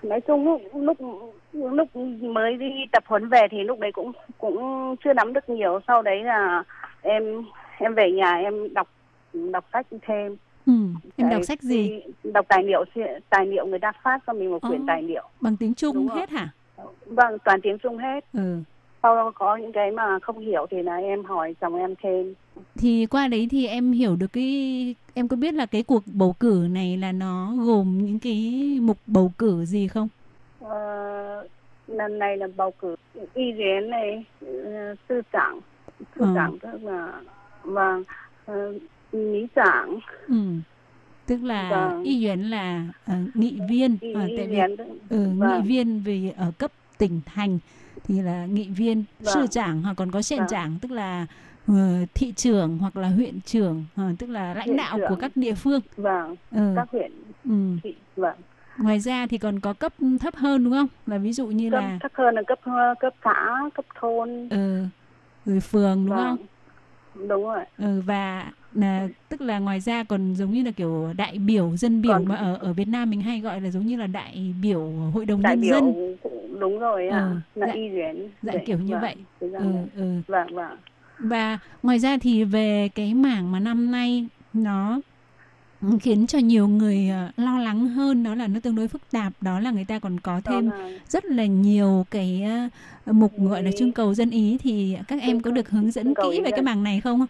[0.03, 0.97] nói chung lúc lúc
[1.53, 4.57] lúc mới đi tập huấn về thì lúc đấy cũng cũng
[5.05, 6.63] chưa nắm được nhiều sau đấy là
[7.03, 7.45] em
[7.79, 8.89] em về nhà em đọc
[9.33, 10.73] đọc sách thêm Ừ,
[11.17, 12.01] em đọc sách gì?
[12.25, 12.85] đọc tài liệu
[13.31, 14.85] tài liệu người ta phát cho mình một quyển Ồ.
[14.87, 16.17] tài liệu Bằng tiếng Trung Đúng rồi.
[16.19, 16.49] hết hả?
[17.07, 18.63] vâng toàn tiếng trung hết Ừ.
[19.03, 22.35] sau đó có những cái mà không hiểu thì là em hỏi chồng em thêm
[22.77, 26.35] Thì qua đấy thì em hiểu được cái em có biết là cái cuộc bầu
[26.41, 30.09] cử này là nó gồm những cái mục bầu cử gì không?
[30.61, 31.49] Ờ,
[31.87, 32.97] lần này là bầu cử
[33.35, 35.61] y viên này ờ, sư 长
[35.99, 36.33] sư Ờ.
[36.35, 37.21] 长 tức là
[37.63, 38.03] vâng
[38.47, 38.73] ờ,
[39.13, 40.35] lý trưởng Ừ.
[41.27, 42.05] Tức là Vâng.
[42.05, 44.59] yuyến là ờ, nghị viên y, y tại vì
[45.11, 45.63] ừ, vâng.
[45.63, 47.59] nghị viên về ở cấp tỉnh thành
[48.05, 49.35] thì là nghị viên Vâng.
[49.35, 50.49] sư trưởng hoặc còn có 县 Vâng.
[50.49, 51.27] trưởng tức là
[51.67, 51.75] ờ,
[52.15, 55.19] thị trưởng hoặc là huyện trưởng ờ, tức là lãnh Huyện đạo của trưởng.
[55.21, 55.81] các địa phương.
[55.97, 56.75] vâng Ừ.
[56.77, 57.13] các huyện
[57.45, 57.77] Ừ.
[57.83, 58.37] thị vâng
[58.79, 60.89] Ngoài ra thì còn có cấp thấp hơn đúng không?
[61.07, 62.59] Là ví dụ như cấp là thấp hơn là cấp
[63.01, 64.85] cấp xã cấp thôn ừ,
[65.47, 66.37] rồi phường đúng không?
[66.37, 71.13] vâng đúng rồi Ừ, và là tức là ngoài ra còn giống như là kiểu
[71.17, 73.87] đại biểu dân biểu Còn- mà ở ở Việt Nam mình hay gọi là giống
[73.87, 74.81] như là đại biểu
[75.15, 76.17] hội đồng đại nhân biểu dân
[76.61, 77.19] đúng rồi ạ
[77.55, 79.17] Ừ, là dạ- y viên dạ Đấy, kiểu như vâng, vậy.
[79.41, 80.21] dạng ừ, ừ.
[80.27, 80.77] vâng vâng
[81.19, 85.01] và ngoài ra thì về cái mảng mà năm nay nó
[86.01, 89.33] khiến cho nhiều người ờ, lo lắng hơn đó là nó tương đối phức tạp
[89.41, 90.71] đó là người ta còn có Đó thêm
[91.09, 92.43] rất là nhiều cái
[93.05, 96.15] ờ, mục gọi là trưng cầu dân ý thì các em có được hướng dẫn
[96.15, 97.27] kỹ về cái mảng này không?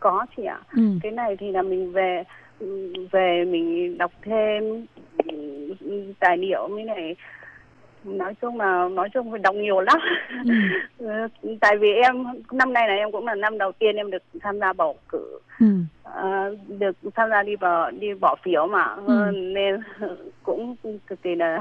[0.00, 0.82] Có chị ạ Ừ.
[1.02, 2.22] cái này thì là mình về
[3.12, 4.86] về mình đọc thêm
[5.80, 7.16] ừ, tài liệu mới này
[8.04, 9.98] nói chung là nói chung phải đọc nhiều lắm
[10.44, 10.50] Ừ.
[11.42, 14.22] Ừ, tại vì em năm nay là em cũng là năm đầu tiên em được
[14.40, 15.66] tham gia bầu cử Ừ.
[16.02, 19.30] Ờ, được tham gia đi vào đi bỏ phiếu mà Ừ.
[19.34, 19.80] nên
[20.42, 20.76] cũng
[21.06, 21.58] cực kỳ là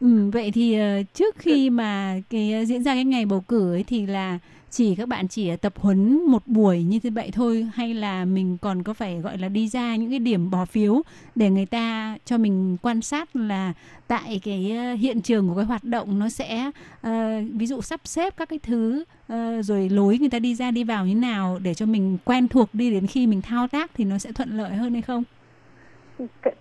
[0.00, 3.74] Ừ, vậy thì ờ, trước khi mà cái ờ, diễn ra cái ngày bầu cử
[3.74, 4.38] ấy thì là
[4.70, 8.58] chỉ các bạn chỉ tập huấn một buổi như thế vậy thôi hay là mình
[8.62, 11.02] còn có phải gọi là đi ra những cái điểm bỏ phiếu
[11.34, 13.72] để người ta cho mình quan sát là
[14.08, 16.70] tại cái ờ, hiện trường của cái hoạt động nó sẽ
[17.02, 20.70] ờ, ví dụ sắp xếp các cái thứ ờ, rồi lối người ta đi ra
[20.70, 23.90] đi vào như nào để cho mình quen thuộc đi đến khi mình thao tác
[23.94, 25.24] thì nó sẽ thuận lợi hơn hay không?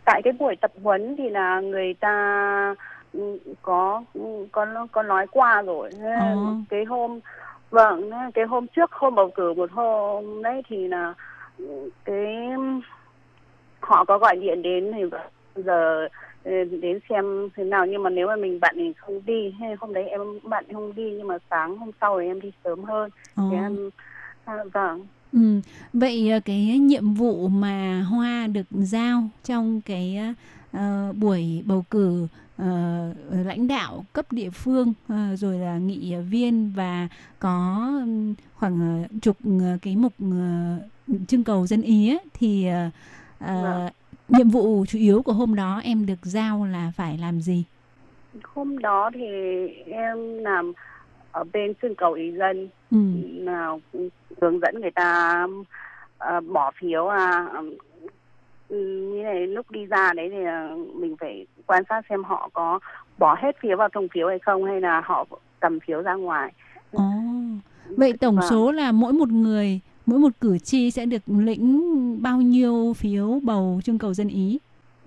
[0.05, 2.75] Tại cái buổi tập huấn thì là người ta
[3.13, 4.03] ừ, có
[4.51, 6.53] có có nói qua rồi Ồ.
[6.69, 7.19] cái hôm
[7.69, 11.13] vâng cái hôm trước hôm bầu cử một hôm đấy thì là
[11.57, 12.35] ừ, cái
[13.79, 15.03] họ có gọi điện đến thì
[15.55, 16.07] giờ
[16.43, 19.75] ừ, đến xem thế nào nhưng mà nếu mà mình bận thì không đi hay
[19.79, 20.21] hôm đấy em
[20.67, 23.89] thì không đi nhưng mà sáng hôm sau thì em đi sớm hơn thì em
[24.45, 25.61] à, vâng Ừ.
[25.93, 30.19] Vậy ờ, cái nhiệm vụ mà Hoa được giao trong cái
[30.71, 32.27] ờ, buổi bầu cử
[32.57, 33.13] ờ,
[33.45, 37.07] lãnh đạo cấp địa phương ờ, rồi là nghị viên và
[37.39, 37.87] có
[38.55, 40.77] khoảng ờ, chục ờ, cái mục ờ,
[41.27, 42.89] trưng cầu dân ý ấy, thì ờ,
[43.63, 43.89] Vâng.
[44.27, 47.63] nhiệm vụ chủ yếu của hôm đó em được giao là phải làm gì?
[48.43, 49.25] hôm đó thì
[49.91, 50.73] em làm
[51.31, 52.97] ở bên trưng cầu ý dân Ừ.
[53.43, 53.79] nào
[54.41, 55.47] hướng dẫn người ta
[56.17, 57.77] ờ, bỏ phiếu à ừ,
[58.69, 62.79] như này lúc đi ra đấy thì là mình phải quan sát xem họ có
[63.17, 65.25] bỏ hết phiếu vào thùng phiếu hay không hay là họ
[65.59, 66.53] cầm phiếu ra ngoài
[66.91, 67.03] Ồ.
[67.97, 68.45] Vậy tổng Vâng.
[68.49, 73.39] số là mỗi một người mỗi một cử tri sẽ được lĩnh bao nhiêu phiếu
[73.43, 74.59] bầu trưng cầu dân ý?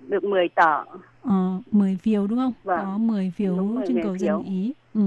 [0.07, 0.83] được 10 tờ
[1.23, 2.53] Ờ, 10 phiếu đúng không?
[2.63, 2.79] Vâng.
[2.85, 4.73] Có 10 phiếu Đúng trưng 10 cầu dân ý.
[4.93, 5.01] Ừ.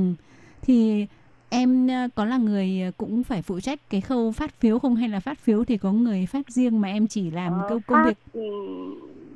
[0.63, 1.07] Thì
[1.55, 4.95] em ờ, có là người ờ, cũng phải phụ trách cái khâu phát phiếu không
[4.97, 7.81] hay là phát phiếu thì có người phát riêng mà em chỉ làm Ờ, công
[7.87, 8.41] phát, việc ừ,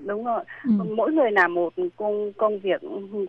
[0.07, 0.71] đúng rồi ừ.
[0.97, 2.81] mỗi người làm một công công việc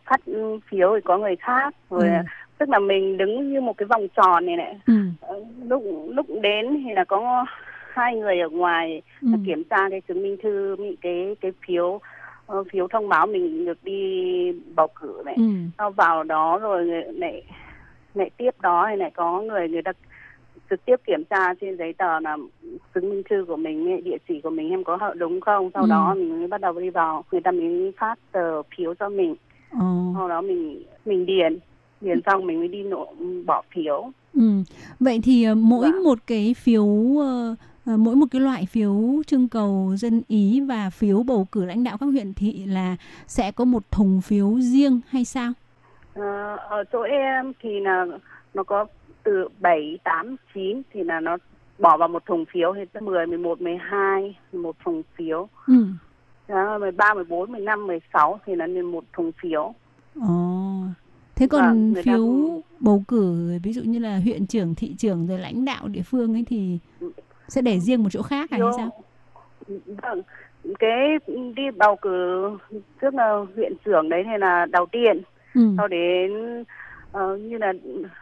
[0.06, 0.22] phát
[0.70, 2.14] phiếu thì có người khác rồi Ừ.
[2.58, 4.94] tức là mình đứng như một cái vòng tròn này này Ừ.
[5.22, 5.36] Ờ,
[5.68, 7.46] lúc lúc đến thì là có
[7.94, 9.28] hai người ở ngoài Ừ.
[9.46, 12.00] kiểm tra cái chứng minh thư cái cái phiếu
[12.46, 14.02] ờ, phiếu thông báo mình được đi
[14.76, 15.36] bầu cử này
[15.78, 15.90] Ừ.
[15.90, 17.44] vào đó rồi lại
[18.20, 19.92] lại tiếp đó thì lại có người người ta
[20.70, 22.38] trực tiếp kiểm tra trên giấy tờ là
[22.96, 25.84] chứng minh thư của mình địa chỉ của mình em có hợp đúng không sau
[25.84, 25.90] Ừ.
[25.90, 29.36] đó mình mới bắt đầu đi vào người ta mới phát tờ phiếu cho mình
[29.72, 29.86] Ờ.
[30.14, 31.58] sau đó mình mình điền
[32.02, 33.08] điền xong mình mới đi nộp
[33.46, 34.42] bỏ phiếu Ừ.
[35.00, 36.00] Vậy thì ờ, mỗi Dạ.
[36.04, 36.86] một cái phiếu
[37.20, 37.56] ờ,
[37.98, 38.94] mỗi một cái loại phiếu
[39.28, 42.96] trưng cầu dân ý và phiếu bầu cử lãnh đạo các huyện thị là
[43.28, 45.52] sẽ có một thùng phiếu riêng hay sao?
[46.20, 48.06] Ờ, ở chỗ em thì là
[48.54, 48.86] nó có
[49.24, 51.38] từ 7, 8, 9 thì là nó
[51.80, 55.74] bỏ vào một thùng phiếu thì 10, 11, 12 một thùng phiếu Ừ.
[56.48, 59.74] Đó, 13, 14, 15, 16 thì là nên một thùng phiếu
[60.22, 60.82] Ồ.
[61.36, 64.76] Thế còn Vâng, người ta phiếu cũng- bầu cử ví dụ như là huyện trưởng,
[64.76, 66.80] thị trưởng rồi lãnh đạo địa phương ấy thì
[67.48, 68.90] sẽ để riêng một chỗ khác hay Phiếu- sao?
[69.86, 70.22] Vâng,
[70.80, 71.00] cái
[71.56, 72.50] đi bầu cử
[73.02, 75.22] trước là huyện trưởng đấy thì là đầu tiên,
[75.56, 75.62] Ừ.
[75.78, 76.32] sau đến
[77.12, 77.74] ờ, như là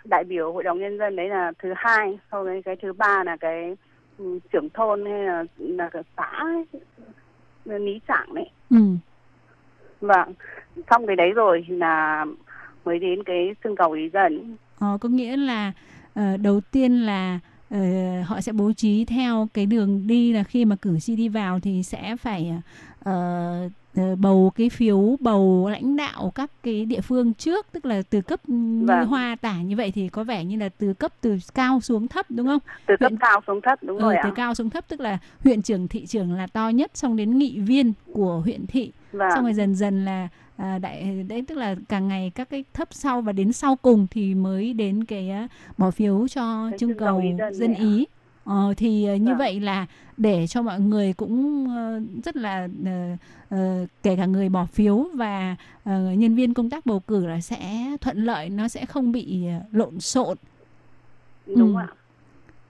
[0.05, 3.23] đại biểu hội đồng nhân dân đấy là thứ hai, sau đấy cái thứ ba
[3.23, 3.75] là cái
[4.17, 6.82] ừ, trưởng thôn hay là là cái xã ấy,
[7.65, 8.49] là lý trạng đấy.
[8.69, 8.78] Ừ.
[10.01, 10.34] Vâng,
[10.89, 12.25] xong cái đấy rồi là
[12.86, 14.57] mới đến cái trưng cầu ý dân.
[14.80, 15.71] Ờ, có nghĩa là
[16.13, 17.80] ờ, đầu tiên là ờ,
[18.25, 21.59] họ sẽ bố trí theo cái đường đi là khi mà cử tri đi vào
[21.59, 22.53] thì sẽ phải
[23.03, 23.69] ờ,
[24.20, 28.39] bầu cái phiếu bầu lãnh đạo các cái địa phương trước tức là từ cấp
[28.82, 29.06] Vâng.
[29.08, 32.26] hoa tả như vậy thì có vẻ như là từ cấp từ cao xuống thấp
[32.30, 32.60] đúng không?
[32.88, 34.34] Từ cấp Huyện- cao xuống thấp đúng Ừ, rồi từ ạ.
[34.36, 37.60] cao xuống thấp tức là huyện trưởng thị trưởng là to nhất xong đến nghị
[37.60, 39.30] viên của huyện thị Vâng.
[39.36, 40.28] xong rồi dần dần là
[40.58, 44.08] à, đại đấy tức là càng ngày các cái thấp sau và đến sau cùng
[44.12, 47.22] thì mới đến cái à, bỏ phiếu cho trưng cầu
[47.52, 48.06] dân ý
[48.48, 49.38] ờ, thì à, như Vâng.
[49.38, 49.86] vậy là
[50.18, 52.91] để cho mọi người cũng ờ, rất là ờ,
[53.50, 57.41] ờ, kể cả người bỏ phiếu và ờ, nhân viên công tác bầu cử là
[57.41, 60.38] sẽ thuận lợi nó sẽ không bị ờ, lộn xộn
[61.56, 61.82] Đúng Ừ.
[61.82, 61.88] ạ.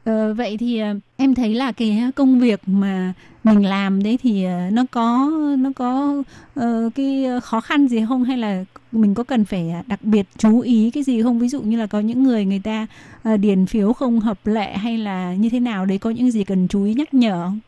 [0.08, 4.44] Ờ, vậy thì ờ, em thấy là cái công việc mà mình làm đấy thì
[4.44, 6.24] ờ, nó có nó có
[6.60, 10.28] uh, cái khó khăn gì không hay là mình có cần phải à, đặc biệt
[10.38, 12.88] chú ý cái gì không ví dụ như là có những người người ta
[13.34, 16.44] uh, điền phiếu không hợp lệ hay là như thế nào đấy có những gì
[16.44, 17.60] cần chú ý nhắc nhở không?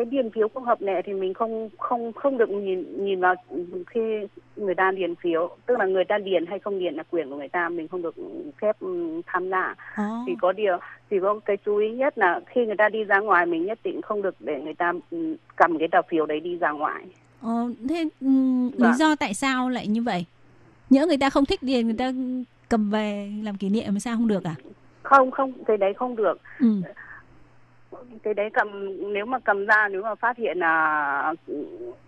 [0.00, 3.34] Cái điền phiếu không hợp lệ thì mình không không không được nhìn nhìn vào
[3.86, 4.00] khi
[4.56, 7.36] người ta điền phiếu tức là người ta điền hay không điền là quyền của
[7.36, 8.14] người ta mình không được
[8.60, 10.02] phép ừ, tham gia Ồ.
[10.26, 10.78] chỉ có điều
[11.10, 13.78] chỉ có cái chú ý nhất là khi người ta đi ra ngoài mình nhất
[13.84, 17.04] định không được để người ta ừ, cầm cái tờ phiếu đấy đi ra ngoài
[17.42, 18.92] Ờ, thế ừm, lý Vâng.
[18.98, 20.24] do tại sao lại như vậy?
[20.90, 22.12] Nhỡ người ta không thích điền người ta
[22.68, 24.54] cầm về làm kỷ niệm mà sao không được à?
[25.02, 26.82] không không cái đấy không được Ừ.
[28.22, 28.68] cái đấy cầm
[29.12, 31.34] nếu mà cầm ra nếu mà phát hiện là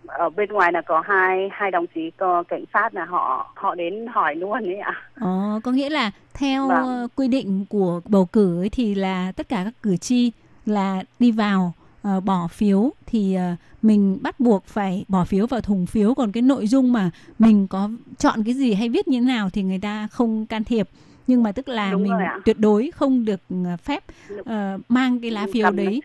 [0.07, 3.75] ở bên ngoài là có hai hai đồng chí có cảnh sát là họ họ
[3.75, 4.93] đến hỏi luôn đấy ạ.
[5.15, 6.83] Ờ, có nghĩa là theo Vâng.
[6.83, 10.31] ờ, quy định của bầu cử ấy thì là tất cả các cử tri
[10.65, 15.61] là đi vào ờ, bỏ phiếu thì ờ, mình bắt buộc phải bỏ phiếu vào
[15.61, 16.13] thùng phiếu.
[16.13, 19.49] Còn cái nội dung mà mình có chọn cái gì hay viết như thế nào
[19.53, 20.87] thì người ta không can thiệp
[21.27, 22.13] nhưng mà tức là Đúng mình
[22.45, 24.03] tuyệt đối không được ờ, phép
[24.45, 26.01] ờ, mang cái lá phiếu cầm đấy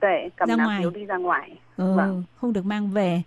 [0.00, 0.80] để cầm ra ngoài.
[0.80, 2.24] phiếu đi ra ngoài Ừ, Vâng.
[2.36, 3.22] không được mang về.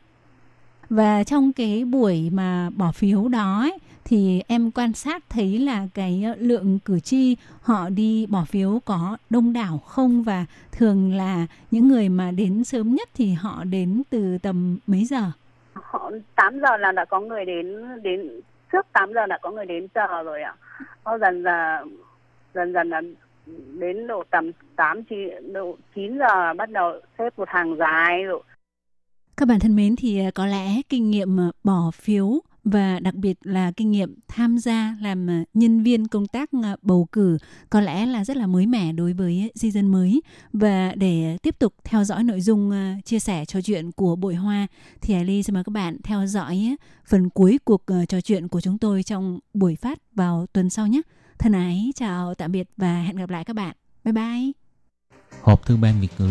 [0.90, 5.88] Và trong cái buổi mà bỏ phiếu đó ấy, thì em quan sát thấy là
[5.94, 11.48] cái lượng cử tri họ đi bỏ phiếu có đông đảo không và thường là
[11.72, 15.32] những người mà đến sớm nhất thì họ đến từ tầm mấy giờ?
[15.74, 18.42] họ 8 giờ là đã có người đến đến
[18.72, 20.54] trước 8 giờ đã có người đến chờ rồi ạ
[21.06, 21.86] nó dần là
[22.54, 23.02] dần dần là
[23.80, 25.16] đến độ tầm 8 chi
[25.54, 28.44] độ 9 giờ bắt đầu xếp một hàng dài rồi.
[29.38, 33.16] Các bạn thân mến, thì à, có lẽ kinh nghiệm à, bỏ phiếu và đặc
[33.16, 37.38] biệt là kinh nghiệm tham gia làm à, nhân viên công tác à, bầu cử
[37.70, 40.22] có lẽ là rất là mới mẻ đối với à, di dân mới
[40.54, 42.72] và để tiếp tục theo dõi nội dung
[43.06, 44.68] chia sẻ trò chuyện của bội hoa
[45.02, 48.62] thì Hải Ly xin mời các bạn theo dõi phần cuối cuộc trò chuyện của
[48.62, 51.02] chúng tôi trong buổi phát vào tuần sau nhé.
[51.40, 53.76] Thân ái chào tạm biệt và hẹn gặp lại các bạn.
[54.04, 54.52] Bye bye.
[55.42, 56.30] hộp thư ban Việt ngữ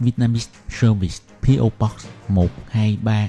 [0.00, 3.28] Vietnamese Service PO Box 123